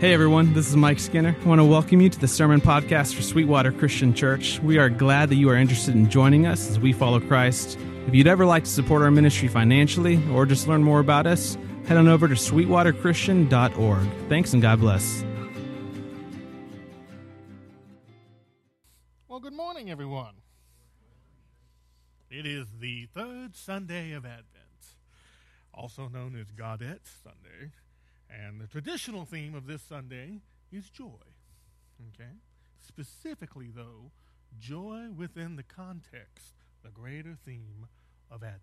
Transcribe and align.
Hey 0.00 0.14
everyone, 0.14 0.52
this 0.52 0.68
is 0.68 0.76
Mike 0.76 1.00
Skinner. 1.00 1.34
I 1.42 1.44
want 1.44 1.58
to 1.58 1.64
welcome 1.64 2.00
you 2.00 2.08
to 2.08 2.20
the 2.20 2.28
Sermon 2.28 2.60
Podcast 2.60 3.16
for 3.16 3.22
Sweetwater 3.22 3.72
Christian 3.72 4.14
Church. 4.14 4.60
We 4.60 4.78
are 4.78 4.88
glad 4.88 5.28
that 5.30 5.34
you 5.34 5.50
are 5.50 5.56
interested 5.56 5.96
in 5.96 6.08
joining 6.08 6.46
us 6.46 6.70
as 6.70 6.78
we 6.78 6.92
follow 6.92 7.18
Christ. 7.18 7.76
If 8.06 8.14
you'd 8.14 8.28
ever 8.28 8.46
like 8.46 8.62
to 8.62 8.70
support 8.70 9.02
our 9.02 9.10
ministry 9.10 9.48
financially 9.48 10.22
or 10.30 10.46
just 10.46 10.68
learn 10.68 10.84
more 10.84 11.00
about 11.00 11.26
us, 11.26 11.58
head 11.86 11.96
on 11.96 12.06
over 12.06 12.28
to 12.28 12.34
sweetwaterchristian.org. 12.34 14.08
Thanks 14.28 14.52
and 14.52 14.62
God 14.62 14.78
bless. 14.78 15.24
Well, 19.26 19.40
good 19.40 19.52
morning, 19.52 19.90
everyone. 19.90 20.34
It 22.30 22.46
is 22.46 22.68
the 22.78 23.06
third 23.12 23.56
Sunday 23.56 24.12
of 24.12 24.24
Advent, 24.24 24.94
also 25.74 26.06
known 26.06 26.36
as 26.36 26.52
Gaudete 26.52 27.00
Sunday. 27.24 27.72
And 28.30 28.60
the 28.60 28.66
traditional 28.66 29.24
theme 29.24 29.54
of 29.54 29.66
this 29.66 29.82
Sunday 29.82 30.40
is 30.70 30.90
joy. 30.90 31.24
Okay? 32.14 32.30
Specifically, 32.78 33.70
though, 33.74 34.12
joy 34.58 35.08
within 35.16 35.56
the 35.56 35.62
context, 35.62 36.54
the 36.82 36.90
greater 36.90 37.36
theme 37.44 37.86
of 38.30 38.42
Advent. 38.42 38.62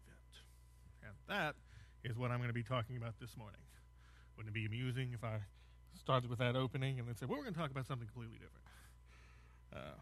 And 1.04 1.14
that 1.28 1.56
is 2.04 2.18
what 2.18 2.32
I'm 2.32 2.38
going 2.38 2.50
to 2.50 2.54
be 2.54 2.64
talking 2.64 2.98
about 2.98 3.20
this 3.20 3.36
morning. 3.38 3.60
Wouldn't 4.38 4.56
it 4.56 4.60
be 4.60 4.66
amusing 4.66 5.12
if 5.14 5.24
I 5.24 5.40
started 6.00 6.30
with 6.30 6.40
that 6.40 6.56
opening 6.56 7.00
and 7.00 7.08
then 7.08 7.16
said, 7.16 7.30
well, 7.30 7.38
we're 7.38 7.46
going 7.46 7.56
to 7.56 7.60
talk 7.60 7.72
about 7.72 7.88
something 7.88 8.08
completely 8.08 8.38
different? 8.38 8.66
Uh, 9.76 10.00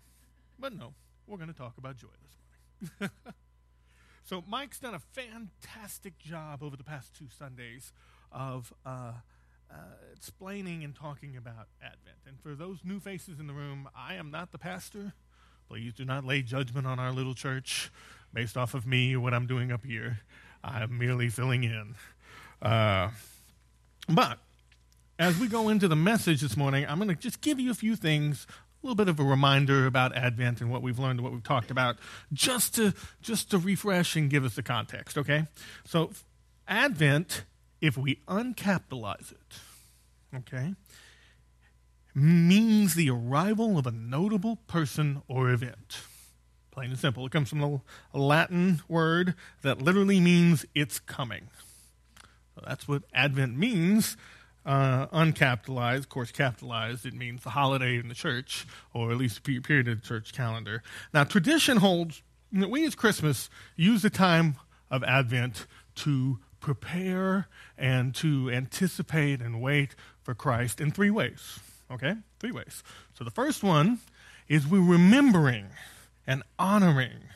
but 0.60 0.74
no, 0.74 0.94
we're 1.28 1.38
going 1.38 1.52
to 1.52 1.58
talk 1.58 1.78
about 1.78 1.96
joy 1.96 2.08
this 2.22 3.00
morning. 3.00 3.12
so, 4.24 4.44
Mike's 4.48 4.80
done 4.80 4.94
a 4.94 5.00
fantastic 5.00 6.20
job 6.20 6.62
over 6.62 6.76
the 6.76 6.84
past 6.84 7.16
two 7.16 7.28
Sundays 7.30 7.94
of. 8.32 8.74
Uh, 8.86 9.14
uh, 9.72 9.76
explaining 10.16 10.84
and 10.84 10.96
talking 10.96 11.36
about 11.36 11.68
Advent. 11.82 12.18
And 12.28 12.40
for 12.40 12.56
those 12.56 12.80
new 12.84 13.00
faces 13.00 13.40
in 13.40 13.48
the 13.48 13.54
room, 13.54 13.90
I 13.96 14.16
am 14.16 14.32
not 14.32 14.52
the 14.52 14.58
pastor. 14.58 15.14
Please 15.68 15.94
do 15.94 16.06
not 16.06 16.26
lay 16.26 16.42
judgment 16.42 16.88
on 16.88 17.00
our 17.00 17.12
little 17.12 17.34
church 17.34 17.92
based 18.34 18.58
off 18.58 18.74
of 18.74 18.86
me 18.86 19.16
or 19.16 19.20
what 19.20 19.34
I'm 19.34 19.48
doing 19.48 19.72
up 19.72 19.86
here. 19.86 20.20
I'm 20.64 20.98
merely 20.98 21.30
filling 21.30 21.64
in. 21.64 21.96
Uh, 22.62 23.10
but 24.08 24.40
as 25.20 25.38
we 25.38 25.48
go 25.48 25.70
into 25.70 25.88
the 25.88 25.96
message 25.96 26.42
this 26.42 26.58
morning, 26.58 26.86
I'm 26.88 26.98
going 26.98 27.10
to 27.10 27.16
just 27.16 27.42
give 27.42 27.60
you 27.60 27.72
a 27.72 27.76
few 27.76 27.96
things, 27.96 28.48
a 28.50 28.86
little 28.86 28.96
bit 28.96 29.08
of 29.08 29.20
a 29.20 29.24
reminder 29.24 29.86
about 29.86 30.16
Advent 30.16 30.62
and 30.62 30.72
what 30.72 30.82
we've 30.82 31.00
learned 31.00 31.20
and 31.20 31.24
what 31.24 31.34
we've 31.34 31.44
talked 31.44 31.72
about, 31.72 31.98
just 32.32 32.76
to 32.76 32.94
just 33.22 33.52
to 33.52 33.58
refresh 33.58 34.16
and 34.16 34.30
give 34.30 34.44
us 34.44 34.56
the 34.56 34.64
context. 34.64 35.18
Okay, 35.18 35.46
so 35.86 36.12
Advent 36.68 37.44
if 37.84 37.98
we 37.98 38.22
uncapitalize 38.30 39.34
it, 39.34 39.60
okay, 40.34 40.74
means 42.16 42.96
the 42.96 43.10
arrival 43.10 43.78
of 43.78 43.86
a 43.86 43.92
notable 43.92 44.56
person 44.68 45.22
or 45.28 45.50
event. 45.50 46.00
Plain 46.72 46.92
and 46.92 47.00
simple. 47.00 47.26
It 47.26 47.34
comes 47.34 47.50
from 47.50 47.62
a 47.62 47.82
Latin 48.18 48.82
word 48.88 49.36
that 49.64 49.82
literally 49.82 50.22
means 50.22 50.66
it's 50.74 50.98
coming. 50.98 51.50
So 52.56 52.64
that's 52.66 52.88
what 52.88 53.04
Advent 53.14 53.58
means. 53.58 54.16
Uh, 54.66 55.08
uncapitalized, 55.08 56.00
of 56.00 56.10
course, 56.10 56.32
capitalized, 56.32 57.06
it 57.06 57.14
means 57.14 57.44
the 57.44 57.50
holiday 57.50 58.00
in 58.00 58.08
the 58.08 58.16
church, 58.16 58.66
or 58.94 59.12
at 59.12 59.18
least 59.18 59.40
a 59.40 59.42
period 59.42 59.90
of 59.90 60.02
the 60.02 60.08
church 60.08 60.32
calendar. 60.32 60.82
Now, 61.14 61.26
tradition 61.26 61.78
holds 61.78 62.24
that 62.54 62.70
we 62.70 62.86
as 62.86 62.96
Christmas 62.96 63.50
use 63.76 64.04
the 64.04 64.10
time 64.10 64.56
of 64.90 65.04
Advent 65.04 65.68
to 65.96 66.40
prepare 66.64 67.48
and 67.78 68.16
to 68.16 68.50
anticipate 68.50 69.42
and 69.42 69.62
wait 69.62 69.94
for 70.24 70.34
Christ 70.34 70.82
in 70.82 70.90
three 70.90 71.12
ways. 71.12 71.60
Okay? 71.92 72.16
Three 72.40 72.52
ways. 72.52 72.82
So 73.14 73.24
the 73.24 73.30
first 73.30 73.62
one 73.62 74.00
is 74.48 74.66
we're 74.66 74.82
remembering 74.82 75.68
and 76.26 76.42
honoring 76.58 77.30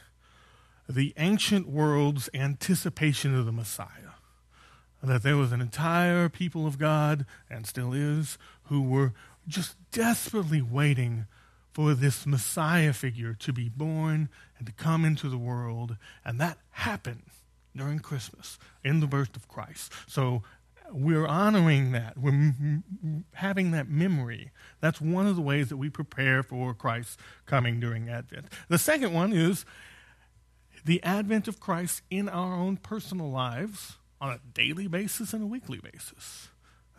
the 0.90 1.14
ancient 1.18 1.68
world's 1.68 2.30
anticipation 2.34 3.36
of 3.36 3.46
the 3.46 3.52
Messiah. 3.52 4.16
That 5.04 5.22
there 5.22 5.38
was 5.38 5.52
an 5.52 5.62
entire 5.62 6.28
people 6.28 6.66
of 6.66 6.80
God, 6.80 7.26
and 7.50 7.68
still 7.68 7.94
is, 7.94 8.38
who 8.64 8.82
were 8.82 9.14
just 9.48 9.76
desperately 9.92 10.62
waiting 10.62 11.28
for 11.72 11.94
this 11.94 12.26
Messiah 12.26 12.94
figure 12.94 13.34
to 13.36 13.54
be 13.54 13.70
born 13.70 14.30
and 14.58 14.66
to 14.66 14.74
come 14.74 15.06
into 15.06 15.30
the 15.30 15.38
world. 15.38 15.98
And 16.26 16.40
that 16.40 16.58
happened 16.72 17.24
during 17.78 18.00
Christmas 18.00 18.60
in 18.84 19.00
the 19.00 19.08
birth 19.08 19.36
of 19.36 19.48
Christ. 19.48 19.92
So 20.08 20.44
we're 20.92 21.28
honoring 21.28 21.92
that. 21.92 22.18
We're 22.18 22.54
having 23.34 23.72
that 23.72 23.90
memory. 23.90 24.52
That's 24.80 25.02
one 25.02 25.28
of 25.28 25.36
the 25.36 25.42
ways 25.42 25.70
that 25.70 25.78
we 25.78 25.90
prepare 25.90 26.44
for 26.44 26.74
Christ's 26.74 27.18
coming 27.46 27.80
during 27.80 28.10
Advent. 28.10 28.48
The 28.70 28.78
second 28.78 29.14
one 29.14 29.34
is 29.34 29.66
the 30.86 31.04
advent 31.04 31.48
of 31.48 31.60
Christ 31.60 32.02
in 32.10 32.30
our 32.30 32.56
own 32.56 32.78
personal 32.78 33.30
lives 33.30 33.98
on 34.22 34.32
a 34.32 34.40
daily 34.54 34.88
basis 34.88 35.34
and 35.34 35.44
a 35.44 35.48
weekly 35.48 35.80
basis. 35.80 36.50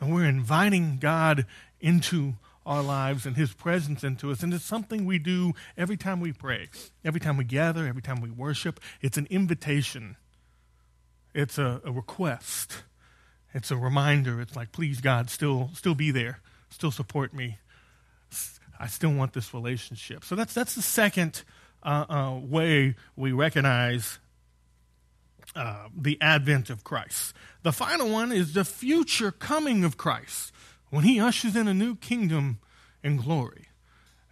And 0.00 0.14
we're 0.14 0.28
inviting 0.28 0.98
God 0.98 1.46
into 1.80 2.34
our 2.66 2.82
lives 2.82 3.24
and 3.24 3.36
His 3.36 3.54
presence 3.54 4.04
into 4.04 4.30
us. 4.30 4.42
And 4.42 4.52
it's 4.52 4.64
something 4.64 5.06
we 5.06 5.18
do 5.18 5.54
every 5.76 5.96
time 5.96 6.20
we 6.20 6.32
pray, 6.32 6.68
every 7.04 7.20
time 7.20 7.36
we 7.36 7.44
gather, 7.44 7.86
every 7.86 8.02
time 8.02 8.20
we 8.20 8.30
worship. 8.30 8.78
It's 9.00 9.16
an 9.16 9.26
invitation 9.30 10.16
it's 11.34 11.58
a, 11.58 11.80
a 11.84 11.92
request. 11.92 12.84
It's 13.54 13.70
a 13.70 13.76
reminder. 13.76 14.40
It's 14.40 14.56
like, 14.56 14.72
please, 14.72 15.00
God, 15.00 15.30
still, 15.30 15.70
still 15.74 15.94
be 15.94 16.10
there. 16.10 16.40
Still 16.70 16.90
support 16.90 17.32
me. 17.32 17.58
I 18.78 18.86
still 18.86 19.12
want 19.12 19.32
this 19.32 19.52
relationship. 19.52 20.24
So 20.24 20.34
that's, 20.34 20.54
that's 20.54 20.74
the 20.74 20.82
second 20.82 21.42
uh, 21.82 22.04
uh, 22.08 22.38
way 22.40 22.94
we 23.16 23.32
recognize 23.32 24.18
uh, 25.56 25.88
the 25.96 26.18
advent 26.20 26.70
of 26.70 26.84
Christ. 26.84 27.34
The 27.62 27.72
final 27.72 28.10
one 28.10 28.32
is 28.32 28.52
the 28.52 28.64
future 28.64 29.30
coming 29.32 29.84
of 29.84 29.96
Christ 29.96 30.52
when 30.90 31.04
he 31.04 31.18
ushers 31.18 31.56
in 31.56 31.68
a 31.68 31.74
new 31.74 31.96
kingdom 31.96 32.58
in 33.02 33.16
glory. 33.16 33.66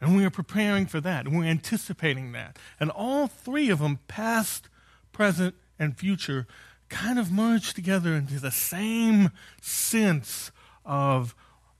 And 0.00 0.14
we 0.16 0.24
are 0.24 0.30
preparing 0.30 0.86
for 0.86 1.00
that, 1.00 1.26
and 1.26 1.36
we're 1.36 1.46
anticipating 1.46 2.32
that. 2.32 2.58
And 2.78 2.90
all 2.90 3.28
three 3.28 3.70
of 3.70 3.78
them, 3.78 3.98
past, 4.08 4.68
present, 5.12 5.54
and 5.78 5.96
future, 5.96 6.46
kind 6.88 7.18
of 7.18 7.32
merge 7.32 7.74
together 7.74 8.14
into 8.14 8.38
the 8.38 8.50
same 8.50 9.30
sense 9.60 10.50
of 10.84 11.34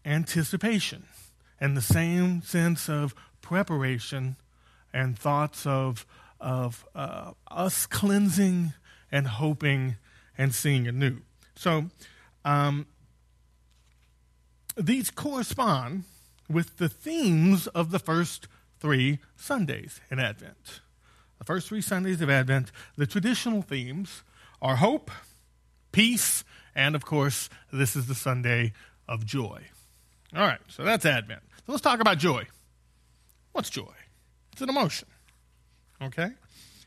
anticipation 0.05 1.05
and 1.61 1.77
the 1.77 1.83
same 1.83 2.43
sense 2.43 2.89
of 2.89 3.15
preparation 3.41 4.37
and 4.93 5.19
thoughts 5.19 5.67
of, 5.67 6.07
of 6.41 6.87
uh, 6.95 7.33
us 7.51 7.87
cleansing 7.87 8.73
and 9.11 9.27
hoping 9.27 9.97
and 10.37 10.55
seeing 10.55 10.87
anew. 10.87 11.19
So, 11.55 11.87
um, 12.45 12.87
these 14.77 15.11
correspond 15.11 16.05
with 16.49 16.77
the 16.77 16.89
themes 16.89 17.67
of 17.69 17.91
the 17.91 17.99
first 17.99 18.47
three 18.79 19.19
Sundays 19.37 20.01
in 20.11 20.19
Advent. 20.19 20.81
The 21.39 21.45
first 21.45 21.69
three 21.69 21.81
Sundays 21.81 22.21
of 22.21 22.31
Advent, 22.31 22.71
the 22.97 23.07
traditional 23.07 23.63
themes 23.63 24.23
our 24.61 24.77
hope, 24.77 25.11
peace, 25.93 26.45
and 26.75 26.95
of 26.95 27.05
course, 27.05 27.49
this 27.73 27.97
is 27.97 28.07
the 28.07 28.15
Sunday 28.15 28.73
of 29.09 29.25
joy. 29.25 29.63
All 30.35 30.43
right, 30.43 30.61
so 30.69 30.83
that's 30.83 31.07
Advent. 31.07 31.43
So 31.67 31.73
let's 31.73 31.83
talk 31.83 32.01
about 32.01 32.19
joy. 32.19 32.47
What's 33.53 33.71
joy? 33.71 33.95
It's 34.53 34.63
an 34.63 34.69
emotion, 34.69 35.09
okay? 36.03 36.31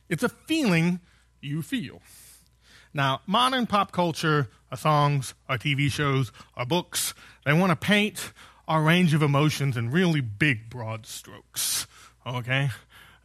It's 0.10 0.24
a 0.24 0.30
feeling 0.30 1.00
you 1.42 1.62
feel. 1.62 2.02
Now, 2.94 3.22
modern 3.28 3.68
pop 3.68 3.92
culture, 3.92 4.50
our 4.72 4.78
songs, 4.78 5.34
uh, 5.48 5.54
our 5.54 5.58
TV 5.58 5.92
shows, 5.92 6.32
our 6.56 6.66
books, 6.66 7.14
they 7.46 7.54
want 7.54 7.72
to 7.72 7.76
paint 7.76 8.34
our 8.68 8.82
range 8.84 9.14
of 9.14 9.22
emotions 9.22 9.78
in 9.78 9.92
really 9.92 10.22
big, 10.22 10.70
broad 10.70 11.06
strokes, 11.06 11.88
okay? 12.26 12.70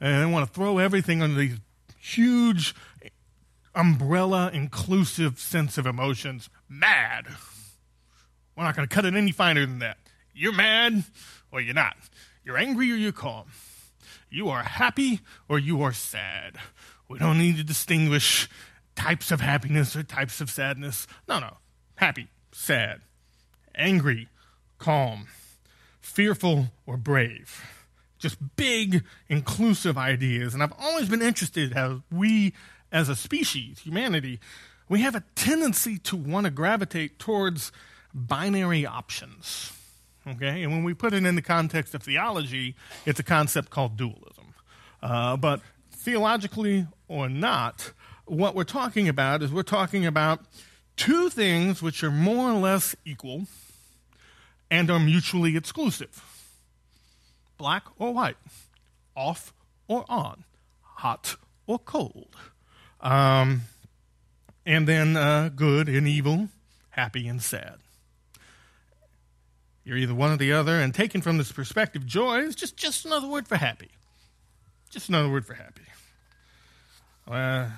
And 0.01 0.23
they 0.23 0.33
want 0.33 0.47
to 0.47 0.53
throw 0.53 0.79
everything 0.79 1.23
under 1.23 1.39
these 1.39 1.59
huge 1.99 2.75
umbrella 3.75 4.51
inclusive 4.53 5.39
sense 5.39 5.79
of 5.79 5.87
emotions 5.87 6.49
mad. 6.69 7.27
We're 8.57 8.65
not 8.65 8.77
going 8.77 8.89
to 8.89 8.95
cut 8.95 9.05
it 9.05 9.15
any 9.15 9.33
finer 9.33 9.67
than 9.67 9.81
that. 9.81 9.99
You're 10.33 10.53
mad 10.53 11.05
or 11.51 11.61
you're 11.61 11.75
not. 11.75 11.97
You're 12.45 12.57
angry 12.57 12.91
or 12.93 12.97
you're 12.97 13.13
calm. 13.13 13.47
You 14.31 14.49
are 14.49 14.63
happy 14.63 15.21
or 15.49 15.59
you 15.59 15.83
are 15.83 15.93
sad. 15.93 16.59
We 17.09 17.19
don't 17.19 17.39
need 17.39 17.57
to 17.57 17.65
distinguish 17.65 18.49
types 18.97 19.31
of 19.31 19.41
happiness 19.41 19.95
or 19.97 20.03
types 20.03 20.41
of 20.41 20.51
sadness. 20.51 21.07
No, 21.29 21.39
no. 21.39 21.59
Happy, 21.97 22.29
sad, 22.53 23.03
angry, 23.75 24.29
calm, 24.79 25.27
fearful, 26.01 26.73
or 26.87 26.97
brave. 26.97 27.63
Just 28.19 28.39
big, 28.57 29.05
inclusive 29.29 29.99
ideas. 29.99 30.55
And 30.55 30.63
I've 30.63 30.73
always 30.79 31.09
been 31.09 31.23
interested 31.23 31.75
how 31.75 32.03
we 32.11 32.55
as 32.95 33.09
a 33.09 33.17
species, 33.17 33.81
humanity, 33.81 34.39
we 34.89 35.01
have 35.01 35.17
a 35.17 35.25
tendency 35.35 35.99
to 35.99 36.17
want 36.17 36.45
to 36.45 36.51
gravitate 36.51 37.19
towards 37.19 37.73
binary 38.15 38.87
options. 38.87 39.73
Okay? 40.27 40.63
And 40.63 40.73
when 40.73 40.85
we 40.85 40.95
put 40.95 41.13
it 41.13 41.27
in 41.27 41.35
the 41.35 41.43
context 41.43 41.95
of 41.95 42.05
theology, 42.05 42.77
it's 43.05 43.19
a 43.19 43.25
concept 43.25 43.71
called 43.71 43.97
dualism. 43.97 44.55
Uh, 45.03 45.37
but 45.37 45.61
theologically 45.91 46.87
or 47.09 47.29
not, 47.29 47.93
what 48.27 48.55
we're 48.55 48.65
talking 48.65 49.09
about 49.09 49.43
is 49.43 49.53
we're 49.53 49.65
talking 49.65 50.07
about 50.07 50.41
two 50.97 51.29
things 51.29 51.83
which 51.83 52.05
are 52.05 52.13
more 52.13 52.51
or 52.51 52.61
less 52.61 52.95
equal 53.05 53.47
and 54.71 54.89
are 54.89 55.01
mutually 55.01 55.57
exclusive 55.57 56.23
black 57.57 57.85
or 57.99 58.13
white, 58.13 58.37
off 59.17 59.55
or 59.89 60.05
on, 60.09 60.45
hot 60.81 61.37
or 61.67 61.79
cold. 61.79 62.37
Um, 63.05 63.61
and 64.65 64.89
then 64.89 65.17
uh, 65.17 65.51
good 65.55 65.89
and 65.89 66.09
evil, 66.09 66.49
happy 66.91 67.29
and 67.29 67.41
sad. 67.41 67.75
You're 69.85 69.99
either 69.99 70.15
one 70.15 70.33
or 70.33 70.39
the 70.39 70.53
other, 70.53 70.81
and 70.81 70.95
taken 70.95 71.21
from 71.21 71.37
this 71.37 71.53
perspective, 71.53 72.07
joy 72.07 72.39
is 72.39 72.55
just, 72.55 72.77
just 72.77 73.05
another 73.05 73.29
word 73.29 73.47
for 73.47 73.57
happy. 73.57 73.91
Just 74.89 75.11
another 75.11 75.29
word 75.29 75.45
for 75.45 75.53
happy. 75.53 75.83
Uh, 77.29 77.69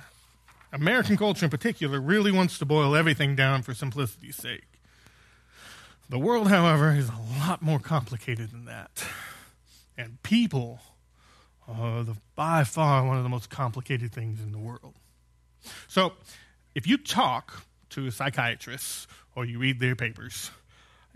American 0.72 1.16
culture 1.16 1.46
in 1.46 1.50
particular 1.50 2.00
really 2.00 2.30
wants 2.30 2.58
to 2.58 2.64
boil 2.64 2.94
everything 2.94 3.34
down 3.34 3.62
for 3.62 3.74
simplicity's 3.74 4.36
sake. 4.36 4.66
The 6.08 6.18
world, 6.20 6.48
however, 6.48 6.92
is 6.92 7.08
a 7.08 7.40
lot 7.40 7.62
more 7.62 7.80
complicated 7.80 8.52
than 8.52 8.66
that. 8.66 9.04
And 9.98 10.22
people 10.22 10.78
are 11.66 12.04
the, 12.04 12.16
by 12.36 12.62
far 12.62 13.04
one 13.04 13.16
of 13.16 13.24
the 13.24 13.28
most 13.28 13.50
complicated 13.50 14.12
things 14.12 14.40
in 14.40 14.52
the 14.52 14.58
world. 14.58 14.94
So, 15.88 16.12
if 16.74 16.86
you 16.86 16.98
talk 16.98 17.64
to 17.90 18.10
psychiatrists 18.10 19.06
or 19.34 19.44
you 19.44 19.58
read 19.58 19.80
their 19.80 19.96
papers, 19.96 20.50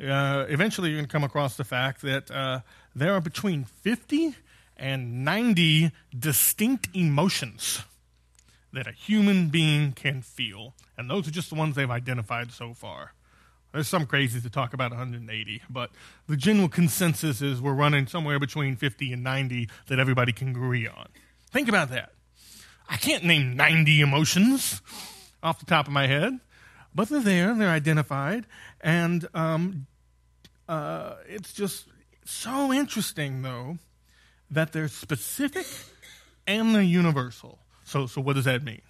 uh, 0.01 0.47
eventually 0.49 0.89
you're 0.89 0.99
going 0.99 1.07
to 1.07 1.13
come 1.13 1.25
across 1.25 1.57
the 1.57 1.65
fact 1.65 2.03
that 2.03 2.31
uh, 2.31 2.61
there 2.95 3.15
are 3.15 3.21
between 3.21 3.65
50 3.65 4.35
and 4.77 5.25
90 5.25 5.93
distinct 6.19 6.89
emotions 6.95 7.83
that 8.73 8.87
a 8.87 8.93
human 8.93 9.49
being 9.49 9.93
can 9.93 10.23
feel. 10.23 10.75
And 10.97 11.11
those 11.11 11.29
are 11.29 11.31
just 11.31 11.51
the 11.51 11.57
ones 11.57 11.77
they've 11.77 11.91
identified 11.91 12.53
so 12.53 12.73
far. 12.73 13.13
There's 13.73 13.89
some 13.89 14.07
crazy 14.07 14.41
to 14.41 14.51
talk 14.51 14.73
about 14.73 14.91
180, 14.91 15.63
but 15.71 15.91
the 16.27 16.37
general 16.37 16.69
consensus 16.69 17.41
is 17.41 17.61
we're 17.61 17.73
running 17.73 18.07
somewhere 18.07 18.41
between 18.41 18.75
50 18.75 19.13
and 19.13 19.23
90 19.23 19.69
that 19.87 19.99
everybody 20.01 20.33
can 20.33 20.49
agree 20.49 20.89
on. 20.89 21.09
Think 21.53 21.69
about 21.69 21.91
that. 21.91 22.13
I 22.91 22.97
can't 22.97 23.23
name 23.23 23.57
90 23.57 24.01
emotions 24.01 24.83
off 25.45 25.61
the 25.61 25.65
top 25.65 25.87
of 25.87 25.93
my 25.93 26.09
head, 26.09 26.41
but 26.93 27.09
they're 27.09 27.21
there, 27.21 27.55
they're 27.55 27.69
identified, 27.69 28.47
and 28.81 29.29
um, 29.33 29.87
uh, 30.69 31.15
it's 31.29 31.53
just 31.53 31.87
so 32.25 32.73
interesting, 32.73 33.43
though, 33.43 33.79
that 34.51 34.73
they're 34.73 34.89
specific 34.89 35.67
and 36.49 36.75
they're 36.75 36.83
universal. 36.83 37.61
So, 37.85 38.07
so 38.07 38.21
what 38.21 38.35
does 38.35 38.47
that 38.47 38.65
mean? 38.65 38.83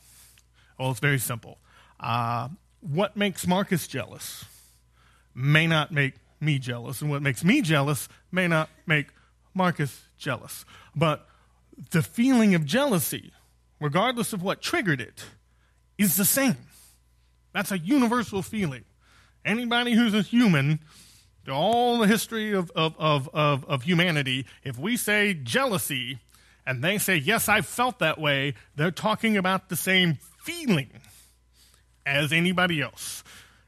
Well, 0.79 0.91
it's 0.91 1.00
very 1.00 1.19
simple. 1.19 1.58
Uh, 2.00 2.49
what 2.81 3.19
makes 3.19 3.46
Marcus 3.46 3.87
jealous 3.87 4.46
may 5.35 5.67
not 5.67 5.93
make 5.93 6.14
me 6.41 6.58
jealous, 6.58 7.03
and 7.03 7.11
what 7.11 7.20
makes 7.20 7.44
me 7.44 7.61
jealous 7.61 8.08
may 8.32 8.49
not 8.49 8.70
make 8.87 9.08
Marcus 9.53 10.05
jealous. 10.17 10.64
But 10.96 11.29
the 11.91 12.03
feeling 12.03 12.55
of 12.55 12.64
jealousy 12.64 13.35
regardless 13.81 14.32
of 14.32 14.43
what 14.43 14.61
triggered 14.61 15.00
it, 15.00 15.25
is 15.99 16.17
the 16.17 16.25
same. 16.25 16.56
That's 17.53 17.73
a 17.73 17.79
universal 17.79 18.43
feeling. 18.43 18.85
Anybody 19.44 19.94
who's 19.94 20.15
a 20.15 20.23
human, 20.23 20.81
to 21.47 21.53
all 21.53 21.99
the 21.99 22.06
history 22.06 22.53
of, 22.53 22.71
of, 22.77 22.94
of, 22.99 23.29
of, 23.32 23.65
of 23.65 23.82
humanity, 23.82 24.47
if 24.62 24.79
we 24.79 24.97
say 24.97 25.35
jealousy 25.35 26.19
and 26.67 26.85
they 26.85 26.99
say, 26.99 27.17
Yes, 27.17 27.49
I 27.49 27.62
felt 27.62 27.99
that 27.99 28.19
way, 28.19 28.55
they're 28.77 28.91
talking 28.91 29.37
about 29.37 29.69
the 29.69 29.77
same 29.77 30.19
feeling 30.43 30.91
as 32.05 32.32
anybody 32.32 32.81
else. 32.81 33.25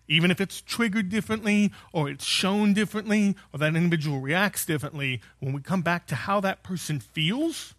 Even 0.09 0.31
if 0.31 0.41
it's 0.41 0.61
triggered 0.61 1.09
differently 1.09 1.73
or 1.93 2.09
it's 2.11 2.25
shown 2.25 2.75
differently 2.75 3.35
or 3.53 3.59
that 3.59 3.75
individual 3.75 4.21
reacts 4.21 4.67
differently, 4.67 5.23
when 5.41 5.53
we 5.53 5.61
come 5.63 5.81
back 5.81 6.07
to 6.09 6.15
how 6.15 6.41
that 6.41 6.63
person 6.63 7.01
feels, 7.01 7.75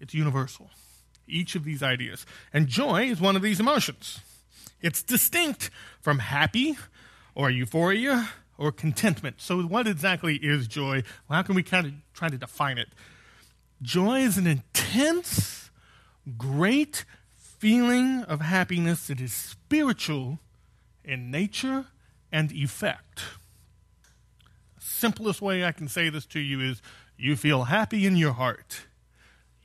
it's 0.00 0.14
universal 0.14 0.70
each 1.26 1.54
of 1.54 1.64
these 1.64 1.82
ideas. 1.82 2.26
And 2.52 2.66
joy 2.66 3.04
is 3.04 3.20
one 3.20 3.36
of 3.36 3.42
these 3.42 3.60
emotions. 3.60 4.20
It's 4.80 5.02
distinct 5.02 5.70
from 6.00 6.18
happy 6.18 6.76
or 7.34 7.50
euphoria 7.50 8.28
or 8.58 8.70
contentment. 8.70 9.40
So, 9.40 9.62
what 9.62 9.86
exactly 9.86 10.36
is 10.36 10.68
joy? 10.68 11.02
Well, 11.28 11.36
how 11.36 11.42
can 11.42 11.54
we 11.54 11.62
kind 11.62 11.86
of 11.86 11.92
try 12.12 12.28
to 12.28 12.38
define 12.38 12.78
it? 12.78 12.88
Joy 13.82 14.20
is 14.20 14.38
an 14.38 14.46
intense, 14.46 15.70
great 16.38 17.04
feeling 17.36 18.22
of 18.24 18.40
happiness 18.40 19.06
that 19.08 19.20
is 19.20 19.32
spiritual 19.32 20.38
in 21.04 21.30
nature 21.30 21.86
and 22.30 22.52
effect. 22.52 23.22
Simplest 24.78 25.40
way 25.40 25.64
I 25.64 25.72
can 25.72 25.88
say 25.88 26.08
this 26.08 26.26
to 26.26 26.40
you 26.40 26.60
is 26.60 26.82
you 27.16 27.36
feel 27.36 27.64
happy 27.64 28.06
in 28.06 28.16
your 28.16 28.32
heart, 28.32 28.82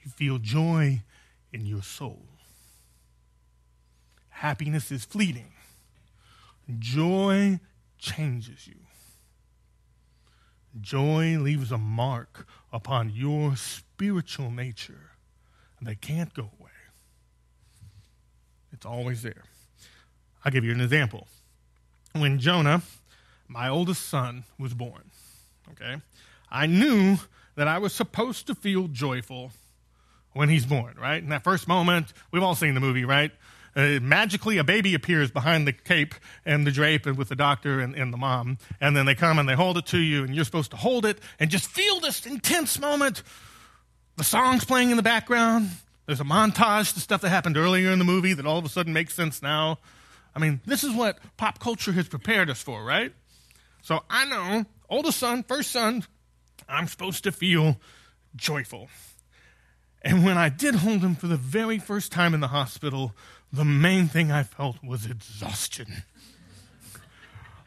you 0.03 0.12
feel 0.12 0.38
joy 0.38 1.03
in 1.51 1.66
your 1.66 1.81
soul. 1.81 2.25
Happiness 4.30 4.92
is 4.92 5.04
fleeting, 5.04 5.51
joy 6.78 7.60
changes 7.98 8.68
you. 8.68 8.75
Joy 10.80 11.38
leaves 11.40 11.72
a 11.72 11.78
mark 11.78 12.48
upon 12.72 13.10
your 13.10 13.56
spiritual 13.56 14.51
nature 14.51 15.12
that 15.81 16.00
can't 16.00 16.34
go 16.34 16.50
away. 16.60 16.69
It's 18.72 18.86
always 18.86 19.24
there. 19.24 19.44
I'll 20.46 20.51
give 20.51 20.63
you 20.63 20.72
an 20.72 20.81
example. 20.81 21.28
When 22.13 22.40
Jonah, 22.40 22.81
my 23.48 23.68
oldest 23.68 24.07
son, 24.07 24.46
was 24.57 24.74
born, 24.74 25.12
okay, 25.72 25.98
I 26.50 26.66
knew 26.66 27.18
that 27.56 27.68
I 27.68 27.78
was 27.78 27.94
supposed 27.94 28.48
to 28.48 28.56
feel 28.56 28.88
joyful 28.88 29.51
when 30.33 30.49
he's 30.49 30.65
born, 30.65 30.95
right? 30.99 31.21
In 31.21 31.29
that 31.29 31.43
first 31.43 31.67
moment, 31.67 32.13
we've 32.31 32.43
all 32.43 32.55
seen 32.55 32.73
the 32.73 32.79
movie, 32.79 33.05
right? 33.05 33.31
Uh, 33.75 33.99
magically, 34.01 34.57
a 34.57 34.63
baby 34.63 34.93
appears 34.93 35.31
behind 35.31 35.67
the 35.67 35.73
cape 35.73 36.15
and 36.45 36.65
the 36.65 36.71
drape 36.71 37.05
and 37.05 37.17
with 37.17 37.29
the 37.29 37.35
doctor 37.35 37.79
and, 37.79 37.95
and 37.95 38.11
the 38.11 38.17
mom. 38.17 38.57
And 38.81 38.95
then 38.95 39.05
they 39.05 39.15
come 39.15 39.39
and 39.39 39.47
they 39.47 39.53
hold 39.55 39.77
it 39.77 39.85
to 39.87 39.99
you, 39.99 40.23
and 40.23 40.35
you're 40.35 40.45
supposed 40.45 40.71
to 40.71 40.77
hold 40.77 41.05
it 41.05 41.19
and 41.39 41.49
just 41.49 41.67
feel 41.67 42.00
this 42.00 42.25
intense 42.25 42.79
moment. 42.79 43.24
The 44.17 44.24
song's 44.24 44.65
playing 44.65 44.91
in 44.91 44.98
the 44.98 45.03
background. 45.03 45.69
There's 46.05 46.19
a 46.19 46.25
montage 46.25 46.93
to 46.93 47.00
stuff 47.00 47.21
that 47.21 47.29
happened 47.29 47.55
earlier 47.55 47.91
in 47.91 48.00
the 48.00 48.05
movie 48.05 48.33
that 48.33 48.45
all 48.45 48.57
of 48.57 48.65
a 48.65 48.69
sudden 48.69 48.91
makes 48.91 49.13
sense 49.13 49.41
now. 49.41 49.77
I 50.36 50.39
mean, 50.39 50.59
this 50.65 50.83
is 50.83 50.93
what 50.93 51.19
pop 51.38 51.59
culture 51.59 51.91
has 51.91 52.07
prepared 52.07 52.50
us 52.50 52.62
for, 52.62 52.83
right? 52.83 53.13
So 53.81 54.03
I 54.09 54.25
know, 54.25 54.65
oldest 54.89 55.19
son, 55.19 55.43
first 55.43 55.71
son, 55.71 56.03
I'm 56.67 56.88
supposed 56.88 57.24
to 57.25 57.31
feel 57.31 57.77
joyful. 58.36 58.89
And 60.01 60.24
when 60.24 60.38
I 60.38 60.50
did 60.50 60.75
hold 60.75 61.01
him 61.01 61.15
for 61.15 61.27
the 61.27 61.38
very 61.38 61.77
first 61.77 62.12
time 62.12 62.34
in 62.34 62.39
the 62.39 62.48
hospital, 62.48 63.13
the 63.51 63.65
main 63.65 64.08
thing 64.08 64.32
I 64.32 64.44
felt 64.44 64.84
was 64.84 65.06
exhaustion. 65.06 66.03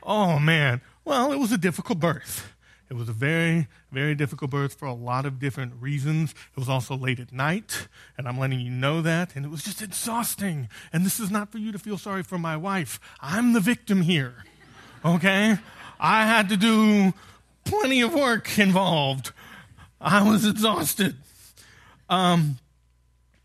oh, 0.03 0.39
man. 0.39 0.81
Well, 1.05 1.33
it 1.33 1.39
was 1.39 1.53
a 1.53 1.59
difficult 1.59 2.01
birth. 2.01 2.53
It 2.89 2.95
was 2.95 3.09
a 3.09 3.13
very, 3.13 3.69
very 3.91 4.15
difficult 4.15 4.51
birth 4.51 4.75
for 4.75 4.85
a 4.85 4.93
lot 4.93 5.25
of 5.25 5.39
different 5.39 5.73
reasons. 5.81 6.33
It 6.33 6.59
was 6.59 6.69
also 6.69 6.95
late 6.95 7.19
at 7.19 7.33
night, 7.33 7.89
and 8.19 8.29
I'm 8.29 8.39
letting 8.39 8.61
you 8.61 8.71
know 8.71 9.01
that. 9.01 9.35
And 9.35 9.47
it 9.47 9.51
was 9.51 9.65
just 9.65 9.81
exhausting. 9.81 10.69
And 10.93 11.05
this 11.05 11.19
is 11.19 11.31
not 11.31 11.51
for 11.51 11.59
you 11.59 11.73
to 11.73 11.79
feel 11.79 11.97
sorry 11.97 12.23
for 12.23 12.37
my 12.37 12.57
wife. 12.57 13.01
I'm 13.21 13.55
the 13.55 13.61
victim 13.61 14.03
here. 14.03 14.45
Okay? 15.05 15.57
I 15.99 16.27
had 16.27 16.51
to 16.51 16.57
do 16.57 17.15
plenty 17.65 18.03
of 18.03 18.15
work 18.15 18.59
involved. 18.59 19.33
I 20.01 20.29
was 20.29 20.47
exhausted. 20.47 21.17
Um, 22.13 22.59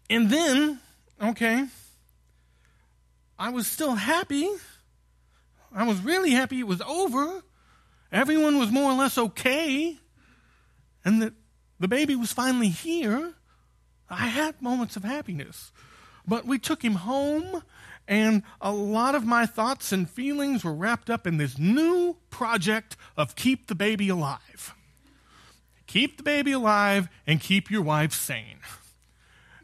and 0.09 0.29
then, 0.29 0.81
okay, 1.23 1.63
I 3.39 3.49
was 3.49 3.65
still 3.65 3.95
happy. 3.95 4.49
I 5.73 5.87
was 5.87 6.01
really 6.01 6.31
happy 6.31 6.59
it 6.59 6.67
was 6.67 6.81
over. 6.81 7.43
Everyone 8.11 8.59
was 8.59 8.69
more 8.69 8.91
or 8.91 8.97
less 8.97 9.17
okay. 9.17 9.97
And 11.05 11.21
that 11.21 11.31
the 11.79 11.87
baby 11.87 12.17
was 12.17 12.33
finally 12.33 12.67
here. 12.67 13.35
I 14.09 14.27
had 14.27 14.61
moments 14.61 14.97
of 14.97 15.05
happiness. 15.05 15.71
But 16.27 16.45
we 16.45 16.59
took 16.59 16.83
him 16.83 16.95
home, 16.95 17.63
and 18.05 18.43
a 18.59 18.73
lot 18.73 19.15
of 19.15 19.25
my 19.25 19.45
thoughts 19.45 19.93
and 19.93 20.09
feelings 20.09 20.65
were 20.65 20.73
wrapped 20.73 21.09
up 21.09 21.25
in 21.25 21.37
this 21.37 21.57
new 21.57 22.17
project 22.29 22.97
of 23.15 23.37
keep 23.37 23.67
the 23.67 23.75
baby 23.75 24.09
alive 24.09 24.75
keep 25.87 26.17
the 26.17 26.23
baby 26.23 26.51
alive 26.51 27.09
and 27.25 27.39
keep 27.39 27.71
your 27.71 27.81
wife 27.81 28.13
sane. 28.13 28.59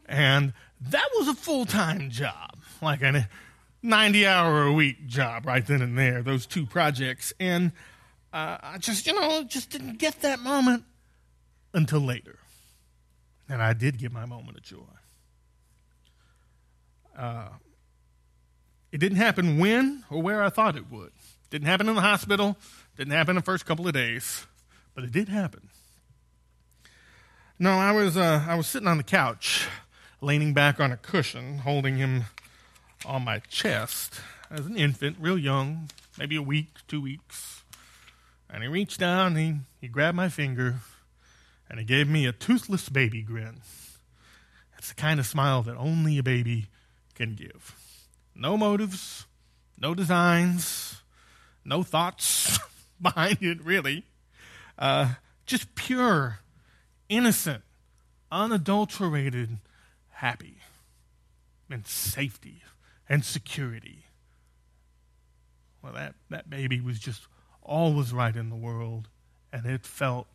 And 0.06 0.52
that 0.80 1.08
was 1.16 1.28
a 1.28 1.34
full 1.34 1.64
time 1.64 2.10
job, 2.10 2.56
like 2.82 3.02
a 3.02 3.28
90 3.82 4.26
hour 4.26 4.64
a 4.64 4.72
week 4.72 5.06
job 5.06 5.46
right 5.46 5.64
then 5.64 5.82
and 5.82 5.96
there, 5.96 6.22
those 6.22 6.46
two 6.46 6.66
projects. 6.66 7.32
And 7.38 7.72
uh, 8.32 8.58
I 8.62 8.78
just, 8.78 9.06
you 9.06 9.12
know, 9.18 9.44
just 9.44 9.70
didn't 9.70 9.98
get 9.98 10.22
that 10.22 10.40
moment 10.40 10.84
until 11.72 12.00
later. 12.00 12.38
And 13.48 13.62
I 13.62 13.74
did 13.74 13.98
get 13.98 14.10
my 14.10 14.24
moment 14.24 14.56
of 14.56 14.62
joy. 14.62 14.78
Uh, 17.16 17.48
it 18.90 18.98
didn't 18.98 19.18
happen 19.18 19.58
when 19.58 20.04
or 20.10 20.22
where 20.22 20.42
I 20.42 20.48
thought 20.48 20.76
it 20.76 20.90
would. 20.90 21.12
Didn't 21.50 21.68
happen 21.68 21.88
in 21.88 21.94
the 21.94 22.00
hospital. 22.00 22.56
Didn't 22.96 23.12
happen 23.12 23.30
in 23.30 23.36
the 23.36 23.42
first 23.42 23.66
couple 23.66 23.86
of 23.86 23.92
days. 23.92 24.46
But 24.94 25.04
it 25.04 25.12
did 25.12 25.28
happen. 25.28 25.68
No, 27.56 27.70
I 27.70 27.92
was, 27.92 28.16
uh, 28.16 28.44
I 28.48 28.56
was 28.56 28.66
sitting 28.66 28.88
on 28.88 28.96
the 28.96 29.04
couch, 29.04 29.68
leaning 30.20 30.54
back 30.54 30.80
on 30.80 30.90
a 30.90 30.96
cushion, 30.96 31.58
holding 31.58 31.98
him 31.98 32.24
on 33.06 33.22
my 33.22 33.38
chest 33.38 34.20
as 34.50 34.66
an 34.66 34.76
infant, 34.76 35.18
real 35.20 35.38
young, 35.38 35.88
maybe 36.18 36.34
a 36.34 36.42
week, 36.42 36.78
two 36.88 37.00
weeks. 37.00 37.62
And 38.50 38.64
he 38.64 38.68
reached 38.68 38.98
down, 38.98 39.36
he, 39.36 39.58
he 39.80 39.86
grabbed 39.86 40.16
my 40.16 40.28
finger, 40.28 40.76
and 41.70 41.78
he 41.78 41.84
gave 41.84 42.08
me 42.08 42.26
a 42.26 42.32
toothless 42.32 42.88
baby 42.88 43.22
grin. 43.22 43.60
It's 44.76 44.88
the 44.88 44.94
kind 44.96 45.20
of 45.20 45.26
smile 45.26 45.62
that 45.62 45.76
only 45.76 46.18
a 46.18 46.24
baby 46.24 46.66
can 47.14 47.36
give. 47.36 47.76
No 48.34 48.56
motives, 48.56 49.26
no 49.78 49.94
designs, 49.94 51.02
no 51.64 51.84
thoughts 51.84 52.58
behind 53.00 53.38
it, 53.42 53.64
really. 53.64 54.06
Uh, 54.76 55.14
just 55.46 55.76
pure, 55.76 56.40
innocent, 57.08 57.62
unadulterated, 58.30 59.58
happy, 60.10 60.58
and 61.70 61.86
safety 61.86 62.62
and 63.08 63.24
security. 63.24 64.06
Well, 65.82 65.92
that, 65.92 66.14
that 66.30 66.48
baby 66.48 66.80
was 66.80 66.98
just 66.98 67.22
all 67.62 67.92
was 67.92 68.12
right 68.12 68.34
in 68.34 68.50
the 68.50 68.56
world, 68.56 69.08
and 69.52 69.66
it 69.66 69.84
felt 69.84 70.26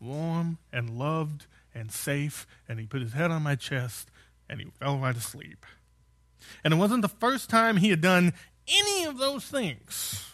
warm 0.00 0.58
and 0.72 0.98
loved 0.98 1.46
and 1.74 1.90
safe, 1.90 2.46
and 2.68 2.78
he 2.78 2.86
put 2.86 3.02
his 3.02 3.12
head 3.12 3.30
on 3.30 3.42
my 3.42 3.54
chest, 3.54 4.10
and 4.48 4.60
he 4.60 4.66
fell 4.78 4.98
right 4.98 5.16
asleep. 5.16 5.64
And 6.64 6.74
it 6.74 6.76
wasn't 6.76 7.02
the 7.02 7.08
first 7.08 7.48
time 7.48 7.76
he 7.76 7.90
had 7.90 8.00
done 8.00 8.32
any 8.68 9.04
of 9.04 9.18
those 9.18 9.44
things. 9.44 10.28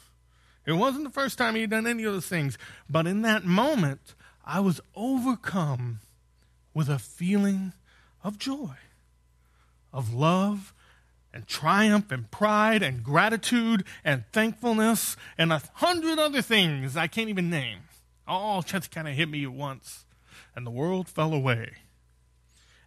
It 0.66 0.72
wasn't 0.72 1.04
the 1.04 1.10
first 1.10 1.38
time 1.38 1.54
he 1.54 1.62
had 1.62 1.70
done 1.70 1.86
any 1.86 2.04
of 2.04 2.12
those 2.12 2.26
things. 2.26 2.58
But 2.90 3.06
in 3.06 3.22
that 3.22 3.44
moment, 3.44 4.14
I 4.48 4.60
was 4.60 4.80
overcome 4.96 6.00
with 6.72 6.88
a 6.88 6.98
feeling 6.98 7.74
of 8.24 8.38
joy, 8.38 8.76
of 9.92 10.14
love, 10.14 10.72
and 11.34 11.46
triumph, 11.46 12.10
and 12.10 12.30
pride, 12.30 12.82
and 12.82 13.04
gratitude, 13.04 13.84
and 14.02 14.24
thankfulness, 14.32 15.18
and 15.36 15.52
a 15.52 15.60
hundred 15.74 16.18
other 16.18 16.40
things 16.40 16.96
I 16.96 17.08
can't 17.08 17.28
even 17.28 17.50
name. 17.50 17.80
All 18.26 18.62
just 18.62 18.90
kind 18.90 19.06
of 19.06 19.12
hit 19.12 19.28
me 19.28 19.44
at 19.44 19.52
once. 19.52 20.06
And 20.56 20.66
the 20.66 20.70
world 20.70 21.08
fell 21.08 21.34
away. 21.34 21.72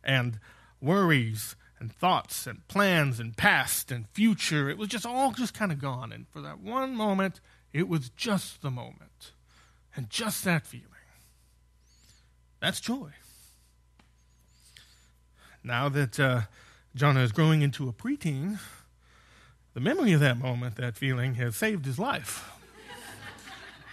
And 0.03 0.39
worries 0.82 1.56
and 1.80 1.94
thoughts 1.94 2.48
and 2.48 2.68
plans 2.68 3.20
and 3.20 3.38
past 3.38 3.91
and 3.91 4.08
future. 4.10 4.68
It 4.68 4.80
was 4.80 4.89
just 4.89 5.06
all 5.06 5.32
just 5.32 5.53
kind 5.53 5.72
of 5.72 5.80
gone. 5.80 6.12
And 6.12 6.27
for 6.27 6.41
that 6.41 6.60
one 6.60 6.96
moment, 6.96 7.39
it 7.72 7.88
was 7.88 8.10
just 8.10 8.63
the 8.63 8.72
moment 8.72 9.34
and 9.96 10.10
just 10.10 10.44
that 10.46 10.65
feeling. 10.65 10.88
That's 12.62 12.80
joy. 12.80 13.10
Now 15.63 15.89
that 15.89 16.20
uh, 16.20 16.41
Jonah 16.96 17.22
is 17.22 17.32
growing 17.32 17.62
into 17.62 17.89
a 17.89 17.94
preteen, 17.94 18.60
the 19.74 19.80
memory 19.80 20.13
of 20.13 20.20
that 20.20 20.38
moment, 20.38 20.75
that 20.75 20.96
feeling, 20.96 21.36
has 21.36 21.56
saved 21.56 21.86
his 21.86 22.00
life 22.00 22.51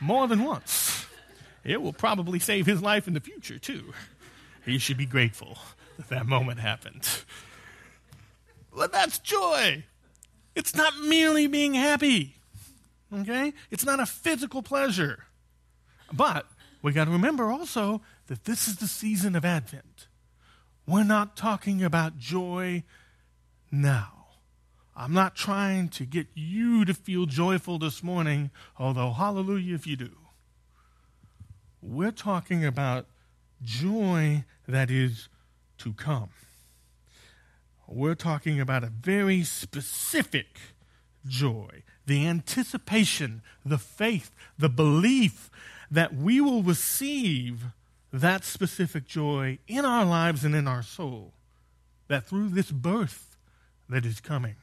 more 0.01 0.29
than 0.29 0.45
once. 0.45 1.07
It 1.65 1.83
will 1.83 1.93
probably 1.93 2.39
save 2.39 2.67
his 2.67 2.83
life 2.83 3.09
in 3.09 3.15
the 3.15 3.21
future, 3.21 3.59
too. 3.59 3.93
He 4.65 4.79
should 4.79 4.97
be 4.97 5.07
grateful 5.07 5.59
that 5.97 6.09
that 6.09 6.27
moment 6.27 6.61
happened. 6.61 7.09
But 8.75 8.93
that's 8.93 9.19
joy. 9.19 9.85
It's 10.55 10.75
not 10.75 10.99
merely 11.01 11.47
being 11.47 11.75
happy. 11.75 12.37
Okay? 13.15 13.55
It's 13.71 13.85
not 13.85 14.01
a 14.01 14.07
physical 14.07 14.63
pleasure. 14.63 15.25
But 16.13 16.47
we 16.83 16.93
got 16.93 17.07
to 17.07 17.11
remember 17.11 17.51
also 17.51 18.03
that 18.29 18.45
this 18.45 18.67
is 18.67 18.77
the 18.77 18.87
season 18.87 19.37
of 19.37 19.45
Advent. 19.45 20.07
We're 20.87 21.05
not 21.05 21.37
talking 21.37 21.83
about 21.83 22.19
joy 22.19 22.85
now. 23.71 24.13
I'm 24.97 25.13
not 25.13 25.37
trying 25.37 25.91
to 25.91 26.07
get 26.07 26.29
you 26.35 26.85
to 26.85 26.95
feel 26.95 27.27
joyful 27.27 27.79
this 27.79 28.03
morning, 28.03 28.51
although 28.79 29.11
hallelujah 29.13 29.75
if 29.75 29.87
you 29.87 29.97
do. 29.97 30.11
We're 31.83 32.11
talking 32.11 32.65
about 32.65 33.07
joy 33.63 34.45
that 34.67 34.91
is 34.91 35.29
to 35.79 35.93
come 35.93 36.31
we're 37.89 38.15
talking 38.15 38.61
about 38.61 38.85
a 38.85 38.93
very 39.01 39.43
specific 39.43 40.59
joy 41.27 41.83
the 42.07 42.27
anticipation, 42.27 43.43
the 43.67 43.77
faith, 43.77 44.35
the 44.57 44.71
belief 44.71 45.51
that 45.91 46.15
we 46.15 46.41
will 46.41 46.63
receive 46.63 47.67
that 48.13 48.45
specific 48.45 49.07
joy 49.07 49.59
in 49.67 49.85
our 49.85 50.05
lives 50.05 50.45
and 50.45 50.55
in 50.55 50.67
our 50.67 50.83
soul. 50.83 51.35
That 52.09 52.27
through 52.27 52.51
this 52.51 52.71
birth 52.71 53.37
that 53.89 54.07
is 54.07 54.21
coming, 54.21 54.57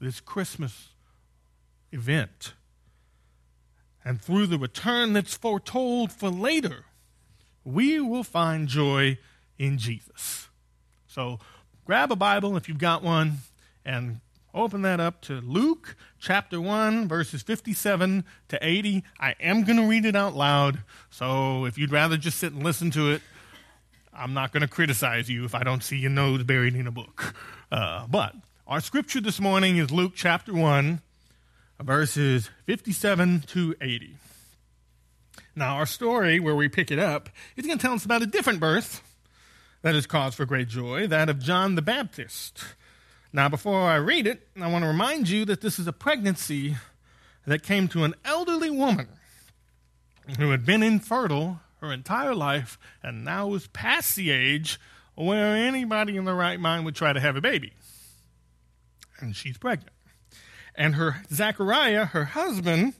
this 0.00 0.20
Christmas 0.20 0.88
event, 1.92 2.54
and 4.04 4.22
through 4.22 4.46
the 4.46 4.58
return 4.58 5.12
that's 5.12 5.34
foretold 5.34 6.12
for 6.12 6.30
later, 6.30 6.86
we 7.64 8.00
will 8.00 8.24
find 8.24 8.68
joy 8.68 9.18
in 9.58 9.76
Jesus. 9.76 10.48
So, 11.06 11.40
grab 11.84 12.10
a 12.10 12.16
Bible 12.16 12.56
if 12.56 12.68
you've 12.68 12.78
got 12.78 13.02
one 13.02 13.38
and 13.84 14.20
open 14.54 14.82
that 14.82 15.00
up 15.00 15.20
to 15.22 15.40
Luke 15.40 15.96
chapter 16.18 16.60
1, 16.60 17.08
verses 17.08 17.42
57 17.42 18.24
to 18.48 18.58
80. 18.60 19.04
I 19.20 19.34
am 19.40 19.64
going 19.64 19.76
to 19.76 19.86
read 19.86 20.04
it 20.04 20.16
out 20.16 20.34
loud, 20.34 20.80
so 21.10 21.64
if 21.64 21.78
you'd 21.78 21.92
rather 21.92 22.16
just 22.16 22.38
sit 22.38 22.52
and 22.52 22.62
listen 22.62 22.90
to 22.92 23.12
it, 23.12 23.22
I'm 24.12 24.34
not 24.34 24.52
going 24.52 24.62
to 24.62 24.68
criticize 24.68 25.28
you 25.28 25.44
if 25.44 25.54
I 25.54 25.62
don't 25.62 25.82
see 25.82 25.98
your 25.98 26.10
nose 26.10 26.42
buried 26.42 26.74
in 26.74 26.86
a 26.86 26.92
book. 26.92 27.34
Uh, 27.70 28.06
but 28.08 28.34
our 28.66 28.80
scripture 28.80 29.20
this 29.20 29.40
morning 29.40 29.76
is 29.76 29.90
Luke 29.90 30.12
chapter 30.14 30.52
1, 30.52 31.00
verses 31.80 32.50
57 32.66 33.44
to 33.48 33.74
80. 33.80 34.16
Now, 35.54 35.76
our 35.76 35.86
story, 35.86 36.40
where 36.40 36.54
we 36.54 36.68
pick 36.68 36.90
it 36.90 36.98
up, 36.98 37.28
is 37.56 37.66
going 37.66 37.78
to 37.78 37.82
tell 37.82 37.94
us 37.94 38.04
about 38.04 38.22
a 38.22 38.26
different 38.26 38.60
birth 38.60 39.02
that 39.82 39.94
is 39.94 40.06
cause 40.06 40.34
for 40.34 40.44
great 40.44 40.68
joy, 40.68 41.06
that 41.06 41.28
of 41.28 41.38
John 41.38 41.74
the 41.74 41.82
Baptist. 41.82 42.64
Now, 43.32 43.48
before 43.48 43.82
I 43.82 43.96
read 43.96 44.26
it, 44.26 44.48
I 44.60 44.68
want 44.68 44.84
to 44.84 44.88
remind 44.88 45.28
you 45.28 45.44
that 45.44 45.60
this 45.60 45.78
is 45.78 45.86
a 45.86 45.92
pregnancy 45.92 46.76
that 47.46 47.62
came 47.62 47.88
to 47.88 48.04
an 48.04 48.14
elderly 48.24 48.70
woman 48.70 49.08
who 50.38 50.50
had 50.50 50.64
been 50.64 50.82
infertile 50.82 51.60
her 51.80 51.92
entire 51.92 52.34
life 52.34 52.78
and 53.02 53.24
now 53.24 53.46
was 53.46 53.66
past 53.68 54.16
the 54.16 54.30
age 54.30 54.80
where 55.14 55.56
anybody 55.56 56.16
in 56.16 56.24
their 56.24 56.34
right 56.34 56.58
mind 56.58 56.84
would 56.84 56.94
try 56.94 57.12
to 57.12 57.20
have 57.20 57.36
a 57.36 57.40
baby. 57.40 57.72
And 59.20 59.34
she's 59.34 59.58
pregnant. 59.58 59.92
And 60.74 60.94
her 60.94 61.22
Zechariah, 61.32 62.06
her 62.06 62.24
husband, 62.24 62.94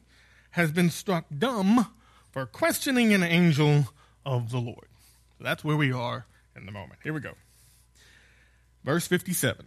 has 0.52 0.72
been 0.72 0.90
struck 0.90 1.26
dumb 1.36 1.86
for 2.32 2.44
questioning 2.44 3.12
an 3.12 3.22
angel 3.22 3.88
of 4.26 4.50
the 4.50 4.58
Lord. 4.58 4.88
So 5.38 5.44
that's 5.44 5.64
where 5.64 5.76
we 5.76 5.92
are 5.92 6.26
in 6.56 6.66
the 6.66 6.72
moment. 6.72 7.00
Here 7.02 7.12
we 7.12 7.20
go. 7.20 7.34
Verse 8.84 9.06
57. 9.06 9.66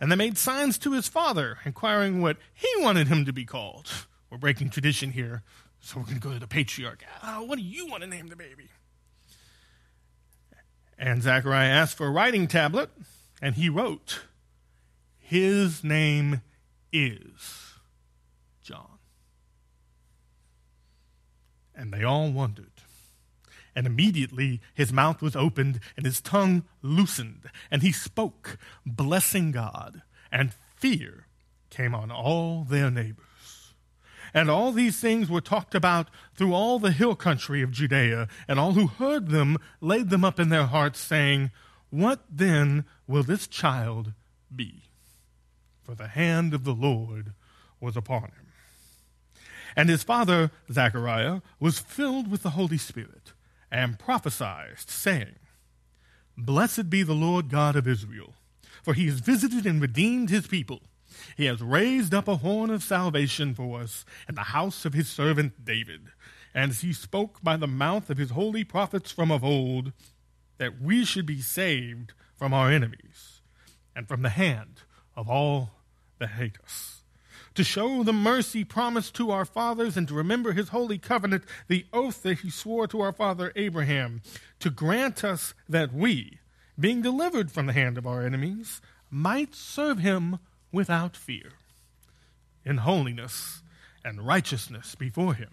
And 0.00 0.10
they 0.10 0.16
made 0.16 0.36
signs 0.36 0.78
to 0.78 0.92
his 0.92 1.08
father, 1.08 1.58
inquiring 1.64 2.20
what 2.20 2.36
he 2.52 2.68
wanted 2.78 3.08
him 3.08 3.24
to 3.24 3.32
be 3.32 3.44
called. 3.44 3.90
We're 4.30 4.38
breaking 4.38 4.70
tradition 4.70 5.12
here, 5.12 5.42
so 5.80 5.98
we're 5.98 6.04
going 6.04 6.16
to 6.16 6.20
go 6.20 6.32
to 6.32 6.40
the 6.40 6.48
patriarch. 6.48 7.04
Oh, 7.22 7.44
what 7.44 7.56
do 7.56 7.64
you 7.64 7.86
want 7.86 8.02
to 8.02 8.08
name 8.08 8.26
the 8.26 8.36
baby? 8.36 8.68
And 10.98 11.22
Zechariah 11.22 11.68
asked 11.68 11.96
for 11.96 12.06
a 12.06 12.10
writing 12.10 12.46
tablet, 12.46 12.90
and 13.40 13.54
he 13.54 13.68
wrote, 13.68 14.20
His 15.18 15.82
name 15.82 16.42
is 16.92 17.74
John. 18.62 18.98
And 21.74 21.92
they 21.92 22.04
all 22.04 22.30
wondered. 22.30 22.73
And 23.76 23.86
immediately 23.86 24.60
his 24.74 24.92
mouth 24.92 25.20
was 25.20 25.34
opened 25.34 25.80
and 25.96 26.06
his 26.06 26.20
tongue 26.20 26.64
loosened, 26.82 27.50
and 27.70 27.82
he 27.82 27.92
spoke, 27.92 28.56
blessing 28.86 29.50
God, 29.50 30.02
and 30.30 30.54
fear 30.76 31.26
came 31.70 31.94
on 31.94 32.10
all 32.10 32.64
their 32.64 32.90
neighbors. 32.90 33.24
And 34.32 34.50
all 34.50 34.72
these 34.72 34.98
things 34.98 35.30
were 35.30 35.40
talked 35.40 35.74
about 35.74 36.08
through 36.34 36.52
all 36.52 36.78
the 36.78 36.90
hill 36.90 37.14
country 37.14 37.62
of 37.62 37.70
Judea, 37.70 38.28
and 38.48 38.58
all 38.58 38.72
who 38.72 38.86
heard 38.86 39.28
them 39.28 39.58
laid 39.80 40.10
them 40.10 40.24
up 40.24 40.40
in 40.40 40.48
their 40.48 40.66
hearts, 40.66 40.98
saying, 40.98 41.50
What 41.90 42.24
then 42.28 42.84
will 43.06 43.22
this 43.22 43.46
child 43.46 44.12
be? 44.54 44.82
For 45.82 45.94
the 45.94 46.08
hand 46.08 46.54
of 46.54 46.64
the 46.64 46.74
Lord 46.74 47.32
was 47.80 47.96
upon 47.96 48.22
him. 48.22 48.52
And 49.76 49.88
his 49.88 50.02
father, 50.02 50.50
Zechariah, 50.72 51.40
was 51.60 51.78
filled 51.78 52.30
with 52.30 52.42
the 52.42 52.50
Holy 52.50 52.78
Spirit 52.78 53.33
and 53.74 53.98
prophesied, 53.98 54.78
saying, 54.88 55.34
Blessed 56.38 56.88
be 56.88 57.02
the 57.02 57.12
Lord 57.12 57.48
God 57.48 57.74
of 57.74 57.88
Israel, 57.88 58.34
for 58.84 58.94
he 58.94 59.06
has 59.06 59.18
visited 59.18 59.66
and 59.66 59.82
redeemed 59.82 60.30
his 60.30 60.46
people. 60.46 60.82
He 61.36 61.46
has 61.46 61.60
raised 61.60 62.14
up 62.14 62.28
a 62.28 62.36
horn 62.36 62.70
of 62.70 62.84
salvation 62.84 63.52
for 63.52 63.80
us 63.80 64.04
in 64.28 64.36
the 64.36 64.42
house 64.42 64.84
of 64.84 64.94
his 64.94 65.08
servant 65.08 65.64
David, 65.64 66.12
and 66.54 66.70
as 66.70 66.82
he 66.82 66.92
spoke 66.92 67.42
by 67.42 67.56
the 67.56 67.66
mouth 67.66 68.10
of 68.10 68.18
his 68.18 68.30
holy 68.30 68.62
prophets 68.62 69.10
from 69.10 69.32
of 69.32 69.42
old, 69.42 69.92
that 70.58 70.80
we 70.80 71.04
should 71.04 71.26
be 71.26 71.40
saved 71.40 72.12
from 72.32 72.54
our 72.54 72.70
enemies 72.70 73.40
and 73.96 74.06
from 74.06 74.22
the 74.22 74.28
hand 74.28 74.82
of 75.16 75.28
all 75.28 75.70
that 76.20 76.30
hate 76.30 76.58
us 76.64 77.03
to 77.54 77.64
show 77.64 78.02
the 78.02 78.12
mercy 78.12 78.64
promised 78.64 79.14
to 79.14 79.30
our 79.30 79.44
fathers 79.44 79.96
and 79.96 80.08
to 80.08 80.14
remember 80.14 80.52
his 80.52 80.70
holy 80.70 80.98
covenant, 80.98 81.44
the 81.68 81.86
oath 81.92 82.22
that 82.22 82.40
he 82.40 82.50
swore 82.50 82.86
to 82.88 83.00
our 83.00 83.12
father 83.12 83.52
Abraham, 83.56 84.22
to 84.60 84.70
grant 84.70 85.24
us 85.24 85.54
that 85.68 85.92
we, 85.92 86.38
being 86.78 87.00
delivered 87.02 87.52
from 87.52 87.66
the 87.66 87.72
hand 87.72 87.96
of 87.96 88.06
our 88.06 88.24
enemies, 88.24 88.80
might 89.10 89.54
serve 89.54 89.98
him 89.98 90.38
without 90.72 91.16
fear, 91.16 91.52
in 92.64 92.78
holiness 92.78 93.62
and 94.04 94.26
righteousness 94.26 94.94
before 94.94 95.34
him 95.34 95.50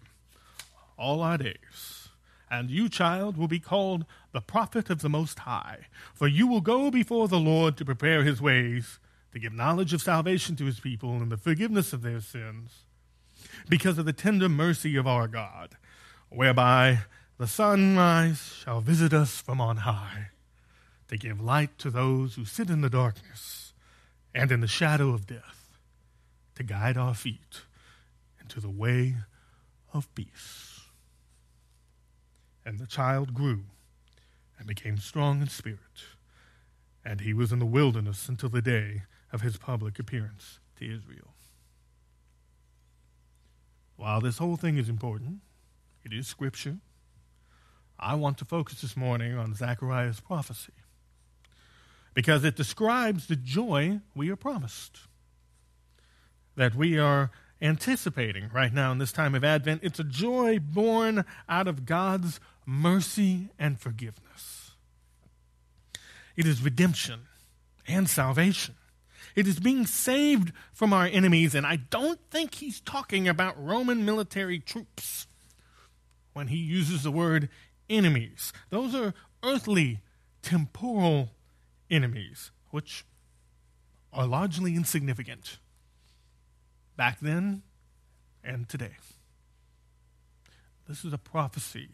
all 0.98 1.22
our 1.22 1.38
days. 1.38 2.10
And 2.50 2.70
you, 2.70 2.90
child, 2.90 3.38
will 3.38 3.48
be 3.48 3.60
called 3.60 4.06
the 4.34 4.42
prophet 4.42 4.90
of 4.90 5.02
the 5.02 5.10
Most 5.10 5.40
High, 5.40 5.88
for 6.14 6.28
you 6.28 6.48
will 6.48 6.62
go 6.62 6.92
before 6.92 7.28
the 7.28 7.40
Lord 7.40 7.78
to 7.78 7.86
prepare 7.86 8.24
his 8.24 8.42
ways 8.42 9.00
to 9.32 9.40
give 9.40 9.54
knowledge 9.54 9.94
of 9.94 10.02
salvation 10.02 10.56
to 10.58 10.66
his 10.66 10.80
people 10.80 11.14
and 11.18 11.32
the 11.32 11.38
forgiveness 11.38 11.94
of 11.94 12.02
their 12.02 12.20
sins, 12.20 12.84
because 13.70 13.98
of 13.98 14.06
the 14.06 14.14
tender 14.14 14.50
mercy 14.50 14.96
of 14.96 15.08
our 15.08 15.28
God, 15.28 15.78
whereby 16.30 17.00
the 17.38 17.48
sunrise 17.48 18.54
shall 18.64 18.82
visit 18.82 19.14
us 19.14 19.42
from 19.42 19.60
on 19.60 19.78
high, 19.78 20.28
to 21.08 21.18
give 21.18 21.42
light 21.42 21.78
to 21.80 21.90
those 21.90 22.36
who 22.36 22.46
sit 22.46 22.70
in 22.70 22.82
the 22.82 22.90
darkness 22.90 23.74
and 24.34 24.52
in 24.52 24.62
the 24.62 24.68
shadow 24.68 25.10
of 25.10 25.28
death, 25.28 25.78
to 26.56 26.64
guide 26.64 26.98
our 26.98 27.14
feet 27.14 27.62
into 28.40 28.60
the 28.60 28.70
way 28.70 29.16
of 29.94 30.14
peace. 30.14 30.82
And 32.66 32.80
the 32.80 32.86
child 32.86 33.34
grew 33.34 33.64
and 34.58 34.68
became 34.68 34.98
strong 34.98 35.42
in 35.42 35.48
spirit, 35.48 35.80
and 37.04 37.22
he 37.22 37.34
was 37.34 37.52
in 37.52 37.60
the 37.60 37.66
wilderness 37.66 38.30
until 38.30 38.50
the 38.50 38.62
day 38.62 39.04
of 39.32 39.42
his 39.42 39.58
public 39.58 40.00
appearance 40.00 40.60
to 40.78 40.86
Israel. 40.86 41.34
While 43.96 44.22
this 44.22 44.40
whole 44.40 44.58
thing 44.58 44.78
is 44.78 44.90
important, 44.90 45.40
it 46.04 46.14
is 46.14 46.28
scripture. 46.28 46.78
I 48.00 48.16
want 48.16 48.38
to 48.40 48.46
focus 48.46 48.82
this 48.82 48.98
morning 48.98 49.38
on 49.38 49.54
Zechariah's 49.54 50.20
prophecy 50.20 50.74
because 52.14 52.44
it 52.44 52.56
describes 52.56 53.28
the 53.28 53.36
joy 53.36 54.00
we 54.16 54.30
are 54.30 54.36
promised, 54.36 55.02
that 56.56 56.76
we 56.76 56.98
are 56.98 57.32
anticipating 57.62 58.50
right 58.52 58.74
now 58.74 58.92
in 58.92 58.98
this 58.98 59.12
time 59.12 59.36
of 59.36 59.44
Advent. 59.44 59.82
It's 59.84 60.00
a 60.00 60.04
joy 60.04 60.58
born 60.60 61.24
out 61.48 61.68
of 61.68 61.86
God's 61.86 62.40
mercy 62.66 63.50
and 63.60 63.80
forgiveness. 63.80 64.72
It 66.36 66.48
is 66.48 66.64
redemption 66.64 67.22
and 67.88 68.10
salvation. 68.10 68.76
It 69.36 69.48
is 69.48 69.60
being 69.60 69.86
saved 69.86 70.52
from 70.74 70.94
our 70.94 71.06
enemies, 71.06 71.56
and 71.56 71.66
I 71.66 71.78
don't 71.78 72.20
think 72.30 72.56
he's 72.56 72.80
talking 72.80 73.28
about 73.28 73.62
Roman 73.62 74.06
military 74.06 74.60
troops 74.60 75.28
when 76.34 76.48
he 76.48 76.58
uses 76.58 77.04
the 77.04 77.12
word 77.12 77.50
enemies. 77.90 78.54
Those 78.70 78.96
are 78.96 79.14
earthly, 79.44 80.00
temporal 80.42 81.32
enemies, 81.90 82.52
which 82.70 83.06
are 84.14 84.26
largely 84.26 84.76
insignificant 84.76 85.58
back 86.98 87.20
then 87.20 87.64
and 88.44 88.68
today. 88.68 88.98
This 90.88 91.06
is 91.06 91.14
a 91.14 91.18
prophecy 91.18 91.90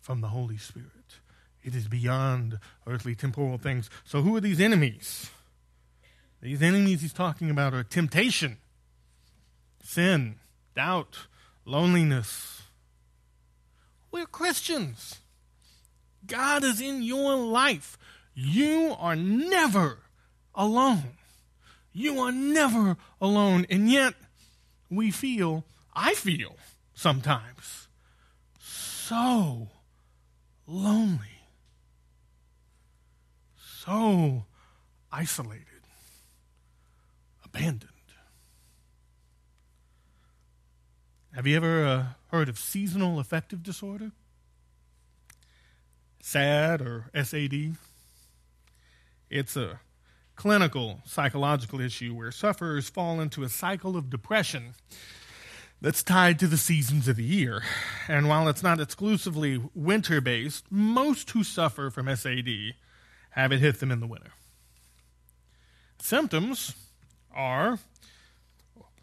from 0.00 0.20
the 0.20 0.28
Holy 0.28 0.56
Spirit. 0.56 1.20
It 1.62 1.74
is 1.74 1.88
beyond 1.88 2.58
earthly, 2.86 3.14
temporal 3.14 3.58
things. 3.58 3.90
So, 4.04 4.22
who 4.22 4.34
are 4.36 4.40
these 4.40 4.60
enemies? 4.60 5.30
These 6.40 6.62
enemies 6.62 7.02
he's 7.02 7.12
talking 7.12 7.50
about 7.50 7.74
are 7.74 7.82
temptation, 7.82 8.58
sin, 9.82 10.36
doubt, 10.76 11.26
loneliness. 11.64 12.62
We're 14.12 14.26
Christians. 14.26 15.20
God 16.26 16.62
is 16.62 16.80
in 16.80 17.02
your 17.02 17.34
life. 17.36 17.98
You 18.34 18.94
are 19.00 19.16
never 19.16 19.98
alone. 20.54 21.16
You 21.92 22.20
are 22.20 22.32
never 22.32 22.96
alone. 23.20 23.66
And 23.68 23.90
yet, 23.90 24.14
we 24.88 25.10
feel, 25.10 25.64
I 25.94 26.14
feel 26.14 26.56
sometimes, 26.94 27.88
so 28.60 29.68
lonely, 30.66 31.42
so 33.56 34.44
isolated 35.10 35.77
abandoned. 37.54 37.92
Have 41.34 41.46
you 41.46 41.56
ever 41.56 41.84
uh, 41.84 42.04
heard 42.30 42.48
of 42.48 42.58
seasonal 42.58 43.18
affective 43.18 43.62
disorder? 43.62 44.12
SAD 46.20 46.80
or 46.80 47.10
SAD? 47.14 47.76
It's 49.30 49.56
a 49.56 49.80
clinical 50.36 51.00
psychological 51.04 51.80
issue 51.80 52.14
where 52.14 52.32
sufferers 52.32 52.88
fall 52.88 53.20
into 53.20 53.42
a 53.42 53.48
cycle 53.48 53.96
of 53.96 54.10
depression 54.10 54.74
that's 55.80 56.02
tied 56.02 56.38
to 56.40 56.46
the 56.46 56.56
seasons 56.56 57.08
of 57.08 57.16
the 57.16 57.24
year. 57.24 57.62
And 58.08 58.28
while 58.28 58.48
it's 58.48 58.62
not 58.62 58.80
exclusively 58.80 59.62
winter 59.74 60.20
based, 60.20 60.64
most 60.70 61.30
who 61.30 61.44
suffer 61.44 61.90
from 61.90 62.14
SAD 62.14 62.74
have 63.30 63.52
it 63.52 63.60
hit 63.60 63.80
them 63.80 63.92
in 63.92 64.00
the 64.00 64.06
winter. 64.06 64.32
Symptoms 66.00 66.74
are, 67.34 67.78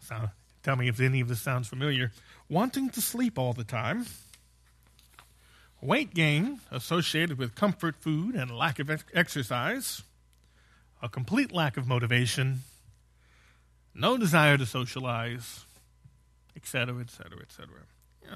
so 0.00 0.30
tell 0.62 0.76
me 0.76 0.88
if 0.88 1.00
any 1.00 1.20
of 1.20 1.28
this 1.28 1.40
sounds 1.40 1.68
familiar, 1.68 2.12
wanting 2.48 2.90
to 2.90 3.00
sleep 3.00 3.38
all 3.38 3.52
the 3.52 3.64
time, 3.64 4.06
weight 5.80 6.14
gain 6.14 6.60
associated 6.70 7.38
with 7.38 7.54
comfort 7.54 7.96
food 7.96 8.34
and 8.34 8.50
lack 8.50 8.78
of 8.78 8.90
ex- 8.90 9.04
exercise, 9.14 10.02
a 11.02 11.08
complete 11.08 11.52
lack 11.52 11.76
of 11.76 11.86
motivation, 11.86 12.60
no 13.94 14.16
desire 14.16 14.58
to 14.58 14.66
socialize, 14.66 15.64
etc., 16.54 17.00
etc., 17.00 17.40
etc. 17.40 17.68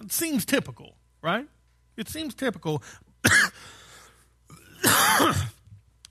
It 0.03 0.13
seems 0.13 0.45
typical, 0.45 0.95
right? 1.23 1.47
It 1.97 2.09
seems 2.09 2.35
typical. 2.35 2.83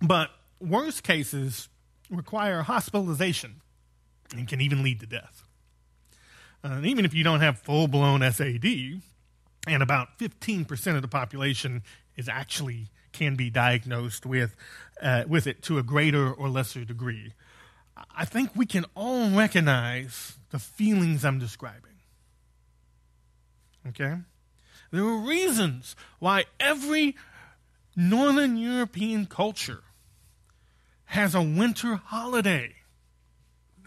but 0.01 0.29
worst 0.59 1.03
cases 1.03 1.69
require 2.09 2.61
hospitalization 2.61 3.61
and 4.35 4.47
can 4.47 4.61
even 4.61 4.83
lead 4.83 4.99
to 4.99 5.05
death. 5.05 5.43
Uh, 6.63 6.69
and 6.73 6.85
even 6.85 7.05
if 7.05 7.13
you 7.13 7.23
don't 7.23 7.39
have 7.41 7.59
full 7.59 7.87
blown 7.87 8.21
SAD, 8.31 9.01
and 9.67 9.83
about 9.83 10.17
15% 10.17 10.95
of 10.95 11.01
the 11.01 11.07
population 11.07 11.83
is 12.15 12.27
actually 12.27 12.87
can 13.11 13.35
be 13.35 13.49
diagnosed 13.49 14.25
with, 14.25 14.55
uh, 15.01 15.23
with 15.27 15.47
it 15.47 15.61
to 15.63 15.77
a 15.77 15.83
greater 15.83 16.31
or 16.31 16.49
lesser 16.49 16.85
degree, 16.85 17.33
I 18.15 18.25
think 18.25 18.55
we 18.55 18.65
can 18.65 18.85
all 18.95 19.29
recognize 19.29 20.37
the 20.51 20.59
feelings 20.59 21.25
I'm 21.25 21.39
describing. 21.39 21.83
Okay? 23.87 24.17
There 24.91 25.03
are 25.03 25.17
reasons 25.17 25.95
why 26.19 26.45
every 26.59 27.15
Northern 27.95 28.57
European 28.57 29.25
culture 29.25 29.83
has 31.05 31.35
a 31.35 31.41
winter 31.41 31.95
holiday. 31.95 32.75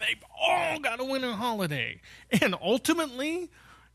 They've 0.05 0.23
all 0.37 0.79
got 0.79 0.99
a 0.99 1.05
winter 1.05 1.31
holiday. 1.31 2.01
And 2.41 2.55
ultimately, 2.61 3.49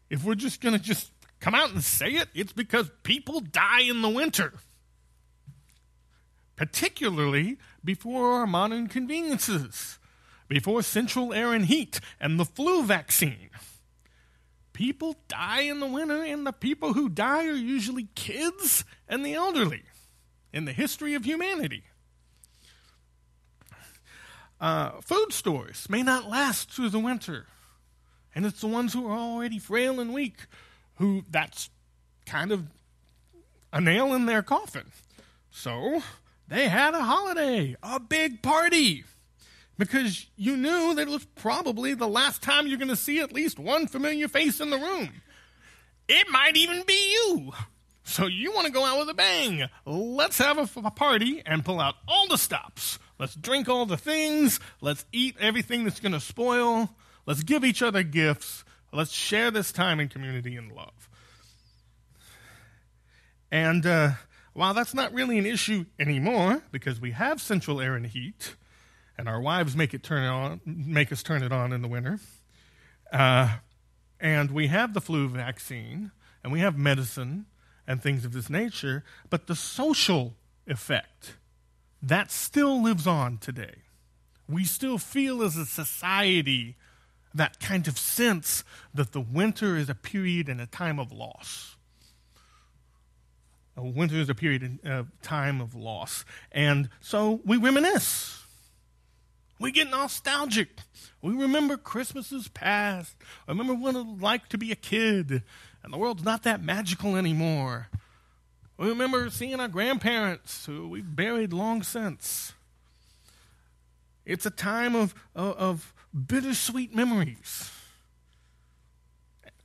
if 0.09 0.25
we're 0.25 0.35
just 0.35 0.61
going 0.61 0.75
to 0.75 0.81
just 0.81 1.13
come 1.39 1.55
out 1.55 1.71
and 1.71 1.85
say 1.85 2.13
it, 2.13 2.29
it's 2.35 2.53
because 2.53 2.91
people 3.03 3.41
die 3.41 3.83
in 3.83 4.01
the 4.01 4.09
winter. 4.09 4.55
Particularly 6.57 7.59
before 7.85 8.33
our 8.33 8.47
modern 8.47 8.89
conveniences, 8.89 9.99
before 10.49 10.83
central 10.83 11.35
air 11.35 11.53
and 11.53 11.67
heat 11.67 12.01
and 12.19 12.41
the 12.41 12.45
flu 12.45 12.83
vaccine. 12.83 13.51
People 14.73 15.17
die 15.29 15.63
in 15.63 15.81
the 15.81 15.87
winter, 15.87 16.23
and 16.23 16.47
the 16.47 16.53
people 16.53 16.93
who 16.93 17.09
die 17.09 17.47
are 17.47 17.53
usually 17.53 18.09
kids 18.15 18.85
and 19.09 19.27
the 19.27 19.35
elderly 19.35 19.83
in 20.53 20.65
the 20.65 20.73
history 20.73 21.15
of 21.15 21.25
humanity. 21.25 21.83
Uh, 24.61 25.01
food 25.01 25.33
stores 25.33 25.87
may 25.89 26.03
not 26.03 26.29
last 26.29 26.71
through 26.71 26.91
the 26.91 26.99
winter. 26.99 27.47
And 28.35 28.45
it's 28.45 28.61
the 28.61 28.67
ones 28.67 28.93
who 28.93 29.07
are 29.09 29.19
already 29.19 29.59
frail 29.59 30.01
and 30.01 30.13
weak 30.13 30.47
who 30.97 31.25
that's 31.31 31.71
kind 32.27 32.53
of 32.53 32.67
a 33.73 33.81
nail 33.81 34.15
in 34.15 34.27
their 34.27 34.43
coffin. 34.43 34.93
So 35.51 36.03
they 36.47 36.69
had 36.69 36.95
a 36.95 37.03
holiday, 37.03 37.77
a 37.83 38.01
big 38.01 38.43
party, 38.43 39.05
because 39.77 40.27
you 40.37 40.57
knew 40.57 40.95
that 40.95 41.03
it 41.03 41.09
was 41.09 41.25
probably 41.37 41.95
the 41.95 42.09
last 42.09 42.43
time 42.43 42.67
you're 42.67 42.79
going 42.79 42.89
to 42.89 42.97
see 42.97 43.21
at 43.21 43.33
least 43.33 43.59
one 43.59 43.87
familiar 43.87 44.29
face 44.29 44.61
in 44.61 44.71
the 44.71 44.79
room. 44.79 45.11
It 46.09 46.29
might 46.31 46.57
even 46.57 46.83
be 46.87 47.13
you. 47.13 47.53
So 48.03 48.27
you 48.27 48.53
want 48.53 48.67
to 48.67 48.73
go 48.73 48.85
out 48.85 48.99
with 48.99 49.11
a 49.11 49.15
bang. 49.15 49.69
Let's 49.85 50.39
have 50.39 50.59
a, 50.59 50.81
a 50.81 50.91
party 50.91 51.43
and 51.45 51.65
pull 51.65 51.81
out 51.81 51.97
all 52.09 52.27
the 52.27 52.39
stops. 52.39 52.99
Let's 53.19 53.35
drink 53.35 53.69
all 53.69 53.87
the 53.87 53.97
things. 53.97 54.61
Let's 54.81 55.05
eat 55.13 55.37
everything 55.41 55.85
that's 55.85 56.01
going 56.01 56.13
to 56.13 56.21
spoil. 56.21 56.91
Let's 57.27 57.43
give 57.43 57.65
each 57.65 57.83
other 57.83 58.03
gifts. 58.03 58.65
Let's 58.93 59.13
share 59.13 59.51
this 59.51 59.73
time 59.73 60.01
in 60.01 60.09
community 60.09 60.57
and 60.57 60.73
love. 60.73 61.09
And 63.51 63.85
uh, 63.87 64.11
while 64.53 64.75
that's 64.75 64.95
not 64.95 65.13
really 65.13 65.39
an 65.39 65.47
issue 65.47 65.87
anymore, 65.99 66.63
because 66.71 67.01
we 67.01 67.13
have 67.13 67.41
central 67.41 67.81
air 67.81 67.95
and 67.95 68.07
heat, 68.07 68.55
and 69.17 69.29
our 69.29 69.41
wives 69.41 69.75
make 69.75 69.95
it 69.95 70.03
turn 70.03 70.25
on, 70.25 70.61
make 70.65 71.13
us 71.13 71.23
turn 71.23 71.43
it 71.43 71.53
on 71.53 71.73
in 71.73 71.83
the 71.83 71.89
winter, 71.89 72.19
uh, 73.13 73.57
and 74.21 74.51
we 74.51 74.69
have 74.69 74.95
the 74.95 75.01
flu 75.01 75.29
vaccine, 75.29 76.13
and 76.43 76.53
we 76.53 76.61
have 76.61 76.77
medicine, 76.77 77.47
and 77.89 78.03
things 78.03 78.27
of 78.27 78.33
this 78.35 78.51
nature, 78.51 79.03
but 79.31 79.47
the 79.47 79.57
social 79.57 80.35
effect, 80.67 81.38
that 82.03 82.31
still 82.31 82.83
lives 82.83 83.07
on 83.07 83.39
today. 83.39 83.83
We 84.49 84.65
still 84.65 84.99
feel 84.99 85.43
as 85.43 85.57
a 85.57 85.67
society 85.67 86.77
that 87.35 87.61
kind 87.61 87.87
of 87.87 87.99
sense 87.99 88.65
that 88.95 89.13
the 89.13 89.21
winter 89.21 89.77
is 89.77 89.89
a 89.89 89.95
period 89.95 90.49
and 90.49 90.61
a 90.61 90.67
time 90.67 90.99
of 90.99 91.13
loss. 91.13 91.77
A 93.77 93.85
winter 93.85 94.17
is 94.17 94.29
a 94.29 94.35
period 94.35 94.81
of 94.85 94.91
uh, 94.91 95.09
time 95.23 95.61
of 95.61 95.75
loss. 95.75 96.25
And 96.51 96.89
so 97.01 97.41
we 97.45 97.57
reminisce. 97.57 98.43
We 99.61 99.71
get 99.71 99.91
nostalgic. 99.91 100.69
We 101.21 101.35
remember 101.35 101.77
Christmases 101.77 102.49
past. 102.49 103.15
I 103.47 103.53
remember 103.53 103.75
what 103.75 103.95
it 103.95 104.05
was 104.05 104.21
like 104.21 104.49
to 104.49 104.59
be 104.59 104.73
a 104.73 104.77
kid 104.77 105.43
and 105.83 105.93
the 105.93 105.99
world's 105.99 106.25
not 106.25 106.43
that 106.43 106.63
magical 106.63 107.17
anymore. 107.17 107.89
We 108.79 108.89
remember 108.89 109.29
seeing 109.29 109.59
our 109.59 109.67
grandparents 109.67 110.67
who 110.67 110.89
we've 110.89 111.17
buried 111.17 111.53
long 111.53 111.83
since. 111.83 112.53
It's 114.25 114.47
a 114.47 114.51
time 114.51 114.95
of, 114.95 115.15
of, 115.35 115.57
of 115.57 115.95
bittersweet 116.15 116.95
memories. 116.95 117.73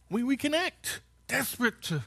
We 0.10 0.23
reconnect, 0.23 1.02
desperate 1.28 1.82
to, 1.84 2.04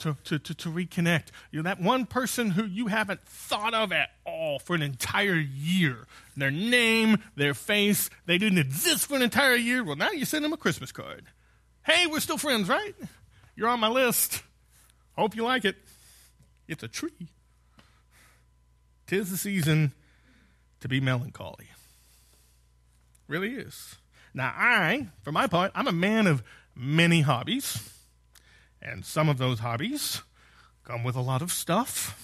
to, 0.00 0.16
to, 0.24 0.38
to, 0.40 0.54
to 0.54 0.68
reconnect. 0.68 1.26
You're 1.52 1.62
that 1.62 1.80
one 1.80 2.06
person 2.06 2.50
who 2.50 2.64
you 2.64 2.88
haven't 2.88 3.20
thought 3.20 3.72
of 3.72 3.92
at 3.92 4.10
all 4.24 4.58
for 4.58 4.74
an 4.74 4.82
entire 4.82 5.36
year. 5.36 6.08
Their 6.36 6.50
name, 6.50 7.22
their 7.36 7.54
face, 7.54 8.10
they 8.26 8.38
didn't 8.38 8.58
exist 8.58 9.06
for 9.06 9.14
an 9.14 9.22
entire 9.22 9.54
year. 9.54 9.84
Well, 9.84 9.96
now 9.96 10.10
you 10.10 10.24
send 10.24 10.44
them 10.44 10.52
a 10.52 10.56
Christmas 10.56 10.90
card. 10.90 11.26
Hey, 11.84 12.06
we're 12.06 12.20
still 12.20 12.38
friends, 12.38 12.68
right? 12.68 12.94
You're 13.54 13.68
on 13.68 13.78
my 13.78 13.88
list. 13.88 14.42
Hope 15.16 15.36
you 15.36 15.44
like 15.44 15.64
it. 15.64 15.76
It's 16.68 16.82
a 16.82 16.88
tree. 16.88 17.28
Tis 19.06 19.30
the 19.30 19.36
season 19.36 19.92
to 20.80 20.88
be 20.88 21.00
melancholy. 21.00 21.68
Really 23.28 23.54
is. 23.54 23.96
Now, 24.34 24.54
I, 24.56 25.08
for 25.22 25.32
my 25.32 25.46
part, 25.46 25.72
I'm 25.74 25.88
a 25.88 25.92
man 25.92 26.26
of 26.26 26.42
many 26.74 27.20
hobbies, 27.20 27.92
and 28.80 29.04
some 29.04 29.28
of 29.28 29.38
those 29.38 29.58
hobbies 29.58 30.22
come 30.84 31.04
with 31.04 31.16
a 31.16 31.20
lot 31.20 31.42
of 31.42 31.52
stuff. 31.52 32.18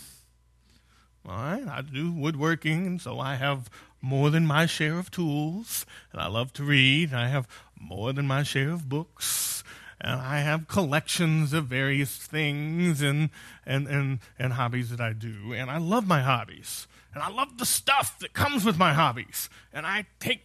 I 1.31 1.83
do 1.83 2.11
woodworking, 2.11 2.87
and 2.87 3.01
so 3.01 3.21
I 3.21 3.35
have 3.35 3.69
more 4.01 4.31
than 4.31 4.47
my 4.47 4.65
share 4.65 4.99
of 4.99 5.11
tools, 5.11 5.85
and 6.11 6.21
I 6.21 6.27
love 6.27 6.55
to 6.55 6.65
read. 6.65 7.13
I 7.13 7.29
have 7.29 7.47
more 7.79 8.15
than 8.15 8.27
my 8.27 8.43
share 8.43 8.71
of 8.71 8.89
books 8.89 9.58
and 10.01 10.21
I 10.21 10.41
have 10.41 10.69
collections 10.69 11.53
of 11.53 11.67
various 11.67 12.17
things 12.17 13.03
and, 13.03 13.31
and, 13.67 13.89
and, 13.89 14.21
and 14.39 14.53
hobbies 14.53 14.91
that 14.91 15.01
I 15.01 15.13
do. 15.13 15.53
And 15.53 15.71
I 15.71 15.79
love 15.79 16.07
my 16.07 16.21
hobbies. 16.21 16.87
And 17.15 17.23
I 17.23 17.31
love 17.31 17.59
the 17.59 17.67
stuff 17.67 18.19
that 18.21 18.33
comes 18.33 18.65
with 18.65 18.79
my 18.79 18.93
hobbies. 18.93 19.51
And 19.73 19.87
I 19.87 20.07
take 20.21 20.43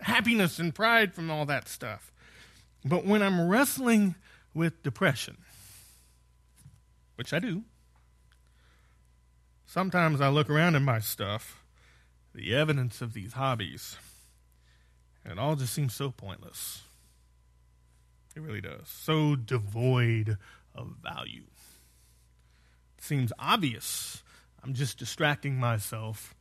happiness 0.00 0.58
and 0.58 0.74
pride 0.74 1.14
from 1.14 1.30
all 1.30 1.46
that 1.46 1.66
stuff. 1.66 2.12
But 2.84 3.06
when 3.06 3.22
I'm 3.22 3.48
wrestling 3.48 4.16
with 4.52 4.82
depression, 4.82 5.38
which 7.16 7.32
I 7.32 7.38
do, 7.38 7.62
sometimes 9.64 10.20
I 10.20 10.28
look 10.28 10.50
around 10.50 10.76
at 10.76 10.82
my 10.82 10.98
stuff, 10.98 11.64
the 12.34 12.54
evidence 12.54 13.00
of 13.00 13.14
these 13.14 13.32
hobbies, 13.32 13.96
and 15.24 15.32
it 15.32 15.38
all 15.38 15.56
just 15.56 15.72
seems 15.72 15.94
so 15.94 16.10
pointless. 16.10 16.82
It 18.34 18.42
really 18.42 18.60
does. 18.60 18.88
So 18.88 19.36
devoid 19.36 20.38
of 20.74 20.96
value. 21.02 21.44
It 22.98 23.04
seems 23.04 23.32
obvious. 23.38 24.22
I'm 24.62 24.74
just 24.74 24.98
distracting 24.98 25.56
myself 25.56 26.34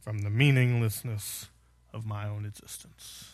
from 0.00 0.18
the 0.20 0.30
meaninglessness 0.30 1.48
of 1.92 2.04
my 2.04 2.28
own 2.28 2.44
existence. 2.44 3.32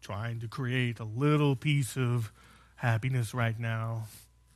Trying 0.00 0.40
to 0.40 0.48
create 0.48 0.98
a 0.98 1.04
little 1.04 1.54
piece 1.54 1.96
of 1.96 2.32
happiness 2.76 3.34
right 3.34 3.58
now, 3.58 4.04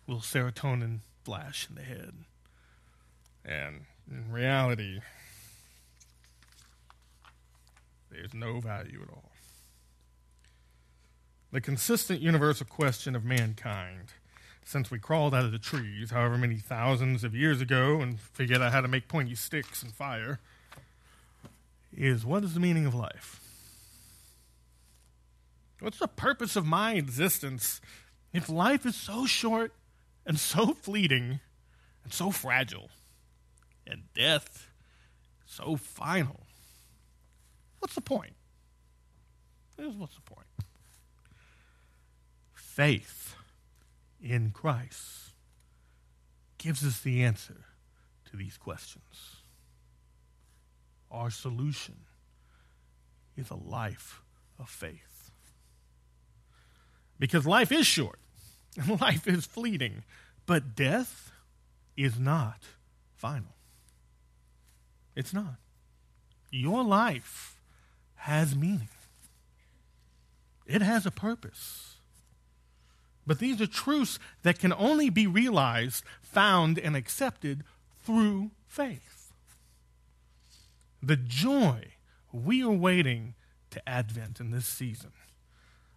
a 0.09 0.11
little 0.11 0.23
serotonin 0.23 1.01
flash 1.25 1.69
in 1.69 1.75
the 1.77 1.83
head. 1.83 2.15
And 3.45 3.85
in 4.11 4.33
reality, 4.33 5.01
there's 8.11 8.33
no 8.33 8.61
value 8.61 9.03
at 9.03 9.11
all 9.11 9.34
the 11.55 11.61
consistent 11.61 12.21
universal 12.21 12.67
question 12.67 13.15
of 13.15 13.25
mankind 13.25 14.13
since 14.65 14.91
we 14.91 14.99
crawled 14.99 15.33
out 15.33 15.45
of 15.45 15.53
the 15.53 15.59
trees, 15.59 16.11
however 16.11 16.37
many 16.37 16.57
thousands 16.57 17.23
of 17.23 17.33
years 17.33 17.61
ago, 17.61 18.01
and 18.01 18.19
figured 18.19 18.61
out 18.61 18.73
how 18.73 18.81
to 18.81 18.89
make 18.89 19.07
pointy 19.07 19.37
sticks 19.37 19.81
and 19.81 19.95
fire, 19.95 20.41
is 21.97 22.27
what 22.27 22.43
is 22.43 22.55
the 22.55 22.61
meaning 22.61 22.87
of 22.87 22.95
life? 22.95 23.41
What's 25.79 26.01
the 26.01 26.09
purpose 26.09 26.57
of 26.57 26.67
my 26.67 26.95
existence 26.95 27.81
if 28.33 28.49
life 28.49 28.85
is 28.85 28.97
so 28.97 29.25
short 29.25 29.73
and 30.27 30.41
so 30.41 30.75
fleeting 30.75 31.39
and 32.03 32.13
so 32.13 32.33
fragile 32.33 32.91
and 33.87 34.13
death 34.13 34.67
so 35.47 35.77
final? 35.77 36.41
What's 37.79 37.95
the 37.95 38.01
point? 38.01 38.33
What's 39.77 40.17
the 40.17 40.23
point? 40.23 40.49
Faith 42.75 43.37
in 44.21 44.51
Christ 44.51 45.31
gives 46.59 46.85
us 46.85 47.01
the 47.01 47.23
answer 47.23 47.67
to 48.29 48.37
these 48.37 48.57
questions. 48.57 49.37
Our 51.09 51.31
solution 51.31 51.95
is 53.37 53.49
a 53.51 53.55
life 53.55 54.23
of 54.59 54.69
faith. 54.69 55.31
Because 57.21 57.47
life 57.47 57.71
is 57.71 57.87
short 57.87 58.19
and 58.77 59.01
life 59.01 59.29
is 59.29 59.47
fleeting, 59.47 60.03
but 60.45 60.75
death 60.75 61.31
is 61.97 62.19
not 62.19 62.59
final. 63.15 63.55
It's 65.15 65.33
not. 65.33 65.59
Your 66.51 66.83
life 66.83 67.61
has 68.17 68.57
meaning, 68.57 68.89
it 70.67 70.83
has 70.83 71.07
a 71.07 71.13
purpose. 71.13 71.94
But 73.27 73.39
these 73.39 73.61
are 73.61 73.67
truths 73.67 74.19
that 74.43 74.59
can 74.59 74.73
only 74.73 75.09
be 75.11 75.27
realized, 75.27 76.05
found, 76.23 76.79
and 76.79 76.97
accepted 76.97 77.65
through 78.03 78.51
faith. 78.69 79.33
The 81.03 81.17
joy 81.17 81.93
we 82.33 82.63
are 82.63 82.71
waiting 82.71 83.35
to 83.71 83.89
Advent 83.89 84.41
in 84.41 84.51
this 84.51 84.67
season, 84.67 85.13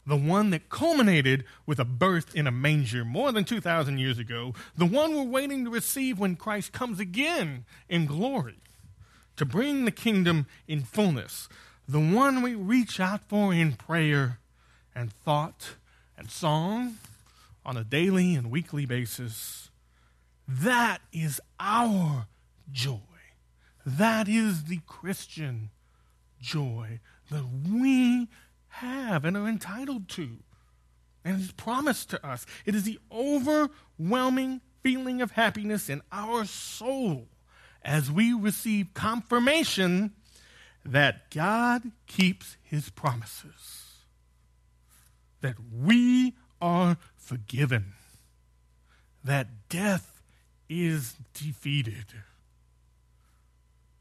the 0.06 0.16
one 0.16 0.52
that 0.52 0.70
culminated 0.70 1.44
with 1.66 1.80
a 1.80 1.86
birth 1.86 2.34
in 2.34 2.48
a 2.48 2.52
manger 2.52 3.04
more 3.04 3.32
than 3.32 3.44
2,000 3.44 3.98
years 3.98 4.18
ago, 4.18 4.54
the 4.76 4.86
one 4.86 5.16
we're 5.16 5.24
waiting 5.24 5.66
to 5.66 5.72
receive 5.72 6.18
when 6.18 6.36
Christ 6.36 6.72
comes 6.72 7.00
again 7.00 7.66
in 7.90 8.06
glory 8.06 8.60
to 9.36 9.46
bring 9.46 9.86
the 9.86 9.92
kingdom 9.92 10.48
in 10.68 10.82
fullness, 10.82 11.50
the 11.88 12.00
one 12.00 12.42
we 12.42 12.56
reach 12.56 13.00
out 13.00 13.22
for 13.28 13.54
in 13.54 13.74
prayer 13.74 14.40
and 14.96 15.12
thought 15.12 15.76
and 16.18 16.32
song 16.32 16.98
on 17.68 17.76
a 17.76 17.84
daily 17.84 18.34
and 18.34 18.50
weekly 18.50 18.86
basis. 18.86 19.70
That 20.48 21.00
is 21.12 21.42
our 21.60 22.28
joy. 22.72 23.02
That 23.86 24.30
is 24.30 24.64
the 24.64 24.80
Christian 24.88 25.70
joy 26.40 27.02
that 27.30 27.44
we 27.70 28.30
have 28.70 29.26
and 29.26 29.36
are 29.36 29.48
entitled 29.48 30.08
to 30.10 30.38
and 31.26 31.42
is 31.42 31.52
promised 31.52 32.10
to 32.12 32.26
us. 32.26 32.46
It 32.66 32.74
is 32.74 32.84
the 32.84 33.00
overwhelming 33.12 34.62
feeling 34.82 35.22
of 35.22 35.32
happiness 35.32 35.90
in 35.90 36.02
our 36.10 36.46
soul 36.46 37.28
as 37.84 38.10
we 38.10 38.34
receive 38.34 38.94
confirmation 38.94 40.14
that 40.86 41.32
God 41.32 41.92
keeps 42.06 42.56
his 42.64 42.90
promises, 42.90 44.06
that 45.42 45.56
we 45.74 46.36
are 46.62 46.98
forgiven, 47.28 47.94
that 49.24 49.70
death 49.70 50.22
is 50.70 51.16
defeated, 51.34 52.06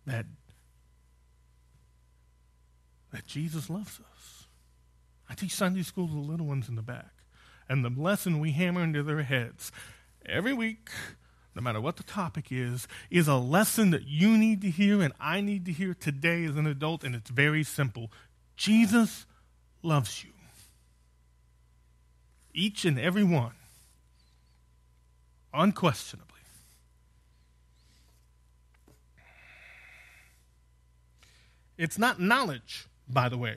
that, 0.07 0.27
that 3.13 3.27
Jesus 3.27 3.69
loves 3.69 3.99
us. 3.99 4.47
I 5.29 5.35
teach 5.35 5.55
Sunday 5.55 5.83
school 5.83 6.07
to 6.07 6.15
the 6.15 6.21
little 6.21 6.47
ones 6.47 6.69
in 6.69 6.77
the 6.77 6.83
back, 6.83 7.11
and 7.69 7.85
the 7.85 7.91
lesson 7.91 8.39
we 8.39 8.53
hammer 8.53 8.83
into 8.83 9.03
their 9.03 9.23
heads 9.23 9.73
every 10.25 10.53
week 10.53 10.89
no 11.57 11.63
matter 11.63 11.81
what 11.81 11.97
the 11.97 12.03
topic 12.03 12.49
is, 12.51 12.87
is 13.11 13.27
a 13.27 13.35
lesson 13.35 13.91
that 13.91 14.07
you 14.07 14.37
need 14.37 14.61
to 14.61 14.69
hear 14.69 15.01
and 15.01 15.15
I 15.19 15.41
need 15.41 15.65
to 15.65 15.73
hear 15.73 15.95
today 15.95 16.45
as 16.45 16.55
an 16.57 16.67
adult, 16.67 17.03
and 17.03 17.15
it's 17.15 17.31
very 17.31 17.65
simple. 17.65 18.13
Jesus 18.59 19.25
loves 19.83 20.23
you. 20.23 20.36
Each 22.57 22.87
and 22.87 22.99
every 22.99 23.23
one. 23.23 23.53
Unquestionably. 25.53 26.27
It's 31.77 31.99
not 31.99 32.19
knowledge, 32.19 32.87
by 33.07 33.29
the 33.29 33.37
way. 33.37 33.57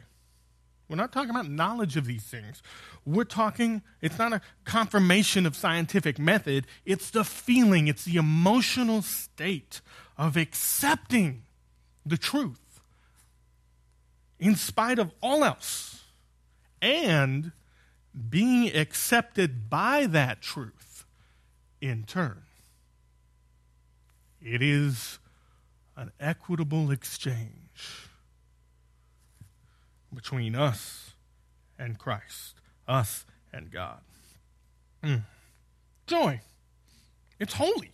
We're 0.90 0.98
not 0.98 1.14
talking 1.14 1.30
about 1.30 1.50
knowledge 1.50 1.96
of 1.96 2.06
these 2.06 2.24
things. 2.24 2.62
We're 3.06 3.24
talking, 3.24 3.84
it's 4.02 4.18
not 4.18 4.34
a 4.34 4.42
confirmation 4.66 5.46
of 5.46 5.56
scientific 5.56 6.20
method, 6.20 6.68
it's 6.86 7.12
the 7.12 7.24
feeling, 7.24 7.88
it's 7.88 8.04
the 8.04 8.18
emotional 8.18 9.02
state 9.02 9.80
of 10.18 10.36
accepting 10.36 11.44
the 12.06 12.18
truth 12.18 12.82
in 14.40 14.56
spite 14.56 15.00
of 15.00 15.12
all 15.22 15.46
else 15.46 16.04
and 16.82 17.52
being 18.30 18.76
accepted 18.76 19.70
by 19.70 20.06
that 20.08 20.42
truth 20.42 21.06
in 21.80 22.04
turn. 22.04 22.42
It 24.42 24.62
is 24.62 25.20
an 25.96 26.12
equitable 26.20 26.92
exchange 26.92 28.08
between 30.14 30.56
us 30.56 31.12
and 31.78 31.98
Christ, 31.98 32.56
us 32.88 33.26
and 33.54 33.72
God. 33.72 34.00
Mm. 35.04 35.24
Joy. 36.08 36.42
It's 37.40 37.54
holy. 37.54 37.92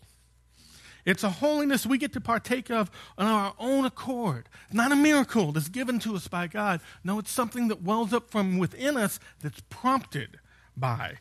It's 1.05 1.23
a 1.23 1.29
holiness 1.29 1.85
we 1.85 1.99
get 1.99 2.13
to 2.13 2.21
partake 2.21 2.71
of 2.71 2.89
on 3.17 3.27
our 3.27 3.53
own 3.59 3.85
accord. 3.85 4.49
It's 4.65 4.73
Not 4.73 4.91
a 4.91 4.95
miracle 4.95 5.51
that's 5.51 5.69
given 5.69 5.99
to 5.99 6.15
us 6.15 6.27
by 6.27 6.47
God. 6.47 6.81
No, 7.03 7.19
it's 7.19 7.31
something 7.31 7.67
that 7.67 7.83
wells 7.83 8.11
up 8.11 8.31
from 8.31 8.57
within 8.57 8.97
us 8.97 9.19
that's 9.41 9.61
prompted 9.69 10.39
by 10.75 11.19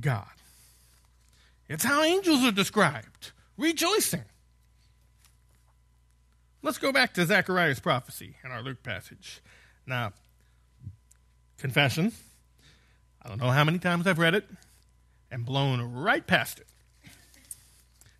God. 0.00 0.24
It's 1.68 1.84
how 1.84 2.02
angels 2.02 2.44
are 2.44 2.52
described 2.52 3.32
rejoicing. 3.58 4.24
Let's 6.62 6.78
go 6.78 6.90
back 6.90 7.14
to 7.14 7.26
Zechariah's 7.26 7.80
prophecy 7.80 8.36
in 8.44 8.50
our 8.50 8.62
Luke 8.62 8.82
passage. 8.82 9.40
Now, 9.86 10.12
confession. 11.58 12.12
I 13.22 13.28
don't 13.28 13.40
know 13.40 13.50
how 13.50 13.64
many 13.64 13.78
times 13.78 14.06
I've 14.06 14.18
read 14.18 14.34
it 14.34 14.48
and 15.30 15.44
blown 15.44 15.80
right 15.80 16.26
past 16.26 16.60
it. 16.60 16.66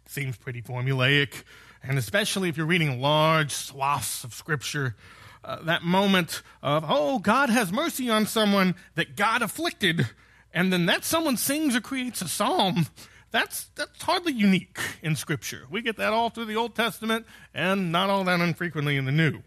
Seems 0.06 0.36
pretty 0.36 0.62
formulaic, 0.62 1.42
and 1.82 1.98
especially 1.98 2.48
if 2.48 2.56
you're 2.56 2.66
reading 2.66 3.00
large 3.00 3.52
swaths 3.52 4.24
of 4.24 4.32
Scripture, 4.32 4.96
uh, 5.44 5.62
that 5.62 5.82
moment 5.82 6.42
of, 6.62 6.84
oh, 6.86 7.18
God 7.18 7.50
has 7.50 7.72
mercy 7.72 8.08
on 8.08 8.26
someone 8.26 8.74
that 8.94 9.16
God 9.16 9.42
afflicted, 9.42 10.08
and 10.52 10.72
then 10.72 10.86
that 10.86 11.04
someone 11.04 11.36
sings 11.36 11.76
or 11.76 11.80
creates 11.80 12.22
a 12.22 12.28
psalm. 12.28 12.86
That's, 13.30 13.64
that's 13.74 14.02
hardly 14.02 14.32
unique 14.32 14.78
in 15.02 15.16
Scripture. 15.16 15.66
We 15.68 15.82
get 15.82 15.96
that 15.98 16.12
all 16.12 16.30
through 16.30 16.46
the 16.46 16.56
Old 16.56 16.74
Testament 16.74 17.26
and 17.52 17.92
not 17.92 18.08
all 18.08 18.24
that 18.24 18.40
infrequently 18.40 18.96
in 18.96 19.04
the 19.04 19.12
New. 19.12 19.42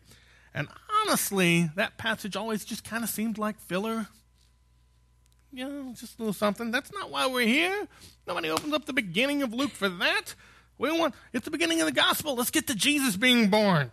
And 0.54 0.67
honestly, 1.02 1.69
that 1.76 1.98
passage 1.98 2.36
always 2.36 2.65
just 2.65 2.84
kind 2.84 3.04
of 3.04 3.10
seemed 3.10 3.38
like 3.38 3.60
filler. 3.60 4.08
You 5.52 5.67
know, 5.67 5.93
just 5.95 6.19
a 6.19 6.22
little 6.22 6.34
something. 6.34 6.69
That's 6.69 6.91
not 6.91 7.10
why 7.10 7.26
we're 7.28 7.48
here. 7.48 7.88
Nobody 8.28 8.50
opens 8.50 8.74
up 8.74 8.86
the 8.86 8.93
beginning 8.93 9.41
of 9.41 9.54
Luke 9.54 9.72
for 9.72 9.89
that. 9.89 10.36
We 10.80 10.98
want 10.98 11.13
it's 11.34 11.46
the 11.46 11.52
beginning 11.52 11.82
of 11.82 11.86
the 11.86 11.94
gospel. 11.94 12.36
Let's 12.36 12.50
get 12.50 12.65
to 12.68 12.76
Jesus 12.76 13.15
being 13.15 13.50
born. 13.50 13.92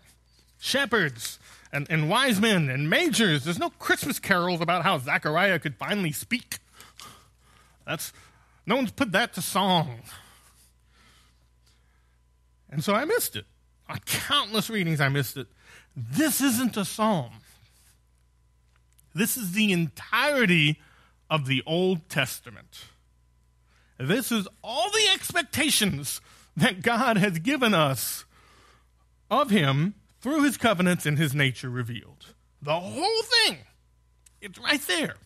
Shepherds 0.58 1.38
and, 1.72 1.86
and 1.90 2.08
wise 2.08 2.40
men 2.40 2.70
and 2.70 2.88
magi. 2.88 3.36
There's 3.38 3.58
no 3.58 3.70
Christmas 3.70 4.18
carols 4.18 4.62
about 4.62 4.84
how 4.84 4.96
Zechariah 4.96 5.58
could 5.58 5.76
finally 5.76 6.12
speak. 6.12 6.58
That's 7.86 8.12
no 8.64 8.76
one's 8.76 8.92
put 8.92 9.12
that 9.12 9.34
to 9.34 9.42
song. 9.42 10.00
And 12.70 12.82
so 12.82 12.94
I 12.94 13.04
missed 13.04 13.36
it. 13.36 13.44
On 13.88 13.98
countless 14.06 14.70
readings, 14.70 15.00
I 15.00 15.08
missed 15.08 15.36
it. 15.36 15.48
This 15.96 16.40
isn't 16.40 16.76
a 16.76 16.84
psalm. 16.84 17.32
This 19.14 19.36
is 19.36 19.52
the 19.52 19.72
entirety 19.72 20.80
of 21.30 21.46
the 21.46 21.62
Old 21.66 22.08
Testament. 22.08 22.84
This 23.98 24.30
is 24.30 24.46
all 24.62 24.90
the 24.90 25.08
expectations 25.14 26.20
that 26.56 26.82
God 26.82 27.16
has 27.16 27.38
given 27.38 27.74
us 27.74 28.24
of 29.30 29.50
Him 29.50 29.94
through 30.20 30.42
His 30.42 30.56
covenants 30.56 31.06
and 31.06 31.18
His 31.18 31.34
nature 31.34 31.70
revealed. 31.70 32.34
The 32.62 32.78
whole 32.78 33.22
thing. 33.22 33.58
It's 34.40 34.58
right 34.58 34.80
there. 34.82 35.16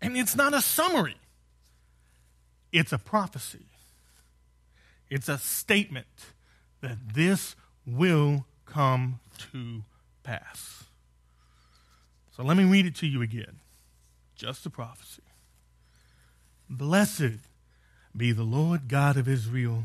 And 0.00 0.16
it's 0.16 0.36
not 0.36 0.54
a 0.54 0.62
summary, 0.62 1.16
it's 2.72 2.92
a 2.92 2.98
prophecy. 2.98 3.66
It's 5.10 5.28
a 5.28 5.38
statement 5.38 6.06
that 6.82 6.96
this 7.14 7.56
will 7.84 8.46
come 8.64 9.18
to 9.52 9.82
pass. 10.22 10.84
So 12.36 12.44
let 12.44 12.56
me 12.56 12.64
read 12.64 12.86
it 12.86 12.94
to 12.96 13.08
you 13.08 13.20
again. 13.20 13.58
Just 14.36 14.64
a 14.66 14.70
prophecy. 14.70 15.22
Blessed 16.68 17.40
be 18.16 18.32
the 18.32 18.44
Lord 18.44 18.88
God 18.88 19.16
of 19.16 19.28
Israel, 19.28 19.84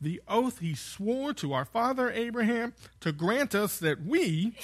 The 0.00 0.22
oath 0.26 0.60
he 0.60 0.74
swore 0.74 1.34
to 1.34 1.52
our 1.52 1.64
father 1.64 2.10
Abraham 2.10 2.72
to 3.00 3.12
grant 3.12 3.54
us 3.54 3.78
that 3.78 4.02
we, 4.02 4.54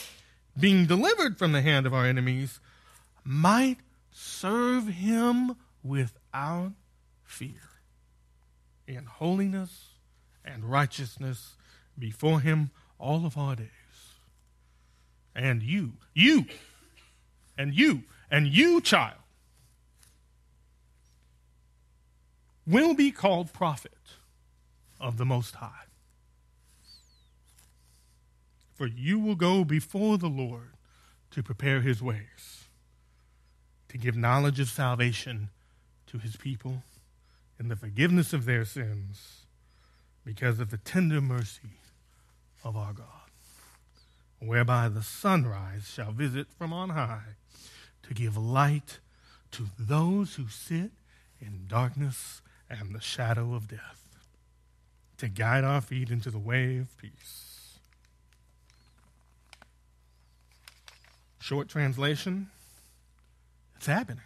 being 0.58 0.86
delivered 0.86 1.38
from 1.38 1.52
the 1.52 1.60
hand 1.60 1.86
of 1.86 1.92
our 1.92 2.06
enemies, 2.06 2.58
might 3.22 3.78
serve 4.10 4.88
him 4.88 5.56
without 5.82 6.72
fear 7.24 7.70
in 8.86 9.04
holiness 9.04 9.88
and 10.44 10.64
righteousness 10.64 11.56
before 11.98 12.40
him 12.40 12.70
all 12.98 13.26
of 13.26 13.36
our 13.36 13.56
days. 13.56 13.68
And 15.34 15.62
you, 15.62 15.94
you, 16.14 16.46
and 17.58 17.74
you, 17.74 18.04
and 18.30 18.46
you, 18.46 18.80
child, 18.80 19.18
will 22.66 22.94
be 22.94 23.10
called 23.10 23.52
prophet 23.52 23.92
of 25.00 25.16
the 25.16 25.24
Most 25.24 25.56
High. 25.56 25.86
For 28.74 28.86
you 28.86 29.18
will 29.18 29.36
go 29.36 29.64
before 29.64 30.18
the 30.18 30.28
Lord 30.28 30.74
to 31.30 31.42
prepare 31.42 31.80
his 31.80 32.02
ways, 32.02 32.68
to 33.88 33.98
give 33.98 34.16
knowledge 34.16 34.60
of 34.60 34.68
salvation 34.68 35.48
to 36.06 36.18
his 36.18 36.36
people 36.36 36.82
and 37.58 37.70
the 37.70 37.76
forgiveness 37.76 38.32
of 38.32 38.44
their 38.44 38.64
sins 38.64 39.46
because 40.24 40.60
of 40.60 40.70
the 40.70 40.76
tender 40.76 41.20
mercy 41.20 41.80
of 42.64 42.76
our 42.76 42.92
God, 42.92 43.30
whereby 44.40 44.88
the 44.88 45.02
sunrise 45.02 45.88
shall 45.88 46.12
visit 46.12 46.48
from 46.58 46.72
on 46.72 46.90
high 46.90 47.36
to 48.02 48.14
give 48.14 48.36
light 48.36 48.98
to 49.52 49.68
those 49.78 50.34
who 50.34 50.48
sit 50.48 50.90
in 51.40 51.66
darkness 51.66 52.42
and 52.68 52.94
the 52.94 53.00
shadow 53.00 53.54
of 53.54 53.68
death, 53.68 54.05
to 55.18 55.28
guide 55.28 55.64
our 55.64 55.80
feet 55.80 56.10
into 56.10 56.30
the 56.30 56.38
way 56.38 56.78
of 56.78 56.96
peace. 56.98 57.78
Short 61.40 61.68
translation 61.68 62.48
it's 63.76 63.86
happening. 63.86 64.24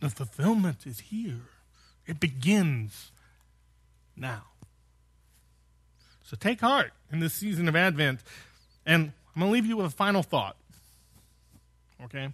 The 0.00 0.08
fulfillment 0.08 0.86
is 0.86 1.00
here. 1.00 1.42
It 2.06 2.20
begins 2.20 3.10
now. 4.16 4.44
So 6.22 6.36
take 6.38 6.60
heart 6.60 6.92
in 7.12 7.20
this 7.20 7.34
season 7.34 7.68
of 7.68 7.76
Advent. 7.76 8.20
And 8.86 9.12
I'm 9.34 9.40
going 9.40 9.50
to 9.50 9.52
leave 9.52 9.66
you 9.66 9.76
with 9.76 9.86
a 9.86 9.90
final 9.90 10.22
thought. 10.22 10.56
Okay? 12.04 12.30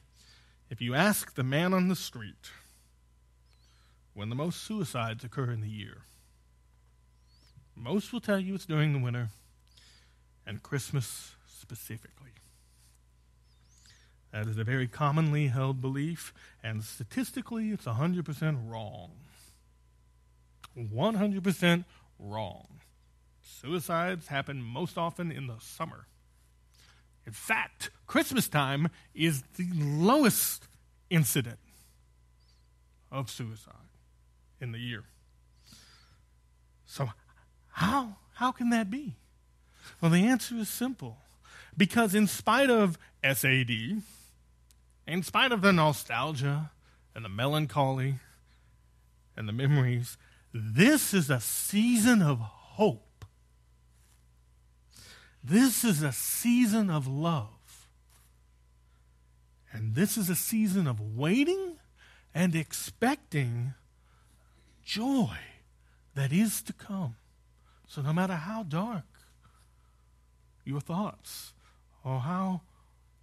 If 0.70 0.80
you 0.80 0.94
ask 0.94 1.34
the 1.34 1.42
man 1.42 1.72
on 1.72 1.88
the 1.88 1.96
street 1.96 2.50
when 4.12 4.28
the 4.28 4.36
most 4.36 4.62
suicides 4.62 5.24
occur 5.24 5.50
in 5.50 5.62
the 5.62 5.68
year, 5.68 6.02
most 7.76 8.12
will 8.12 8.20
tell 8.20 8.38
you 8.38 8.54
it's 8.54 8.66
during 8.66 8.92
the 8.92 8.98
winter 8.98 9.30
and 10.46 10.62
Christmas 10.62 11.32
specifically. 11.46 12.30
That 14.32 14.48
is 14.48 14.58
a 14.58 14.64
very 14.64 14.88
commonly 14.88 15.46
held 15.46 15.80
belief, 15.80 16.34
and 16.60 16.82
statistically, 16.82 17.70
it's 17.70 17.84
100% 17.84 18.68
wrong. 18.68 19.12
100% 20.76 21.84
wrong. 22.18 22.66
Suicides 23.40 24.26
happen 24.26 24.60
most 24.60 24.98
often 24.98 25.30
in 25.30 25.46
the 25.46 25.56
summer. 25.60 26.06
In 27.24 27.32
fact, 27.32 27.90
Christmas 28.06 28.48
time 28.48 28.88
is 29.14 29.44
the 29.56 29.68
lowest 29.72 30.66
incident 31.10 31.60
of 33.12 33.30
suicide 33.30 33.74
in 34.60 34.72
the 34.72 34.80
year. 34.80 35.04
So, 36.86 37.10
how, 37.74 38.16
how 38.34 38.52
can 38.52 38.70
that 38.70 38.88
be? 38.88 39.16
Well, 40.00 40.12
the 40.12 40.26
answer 40.26 40.54
is 40.54 40.68
simple. 40.68 41.18
Because, 41.76 42.14
in 42.14 42.28
spite 42.28 42.70
of 42.70 42.98
SAD, 43.24 44.00
in 45.08 45.22
spite 45.24 45.50
of 45.50 45.60
the 45.60 45.72
nostalgia 45.72 46.70
and 47.16 47.24
the 47.24 47.28
melancholy 47.28 48.20
and 49.36 49.48
the 49.48 49.52
memories, 49.52 50.16
this 50.52 51.12
is 51.12 51.30
a 51.30 51.40
season 51.40 52.22
of 52.22 52.38
hope. 52.38 53.24
This 55.42 55.82
is 55.82 56.00
a 56.00 56.12
season 56.12 56.90
of 56.90 57.08
love. 57.08 57.88
And 59.72 59.96
this 59.96 60.16
is 60.16 60.30
a 60.30 60.36
season 60.36 60.86
of 60.86 61.00
waiting 61.00 61.78
and 62.32 62.54
expecting 62.54 63.74
joy 64.84 65.38
that 66.14 66.32
is 66.32 66.62
to 66.62 66.72
come. 66.72 67.16
So, 67.94 68.02
no 68.02 68.12
matter 68.12 68.34
how 68.34 68.64
dark 68.64 69.04
your 70.64 70.80
thoughts 70.80 71.52
or 72.04 72.18
how 72.18 72.62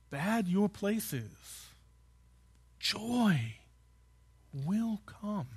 bad 0.10 0.47
your 0.47 0.69
place 0.69 1.12
is, 1.12 1.65
joy 2.79 3.55
will 4.53 5.01
come. 5.05 5.47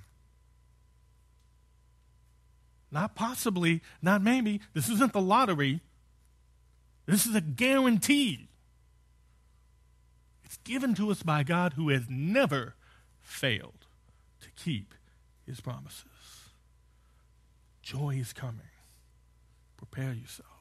Not 2.90 3.14
possibly, 3.14 3.82
not 4.02 4.20
maybe. 4.20 4.60
This 4.72 4.88
isn't 4.88 5.12
the 5.12 5.20
lottery. 5.20 5.78
This 7.06 7.24
is 7.24 7.36
a 7.36 7.40
guarantee. 7.40 8.48
It's 10.44 10.56
given 10.64 10.92
to 10.96 11.12
us 11.12 11.22
by 11.22 11.44
God 11.44 11.74
who 11.74 11.90
has 11.90 12.06
never 12.08 12.74
failed 13.22 13.86
to 14.40 14.48
keep 14.56 14.92
his 15.46 15.60
promises. 15.60 16.02
Joy 17.80 18.16
is 18.16 18.32
coming. 18.32 18.73
Prepare 19.90 20.14
yourself. 20.14 20.53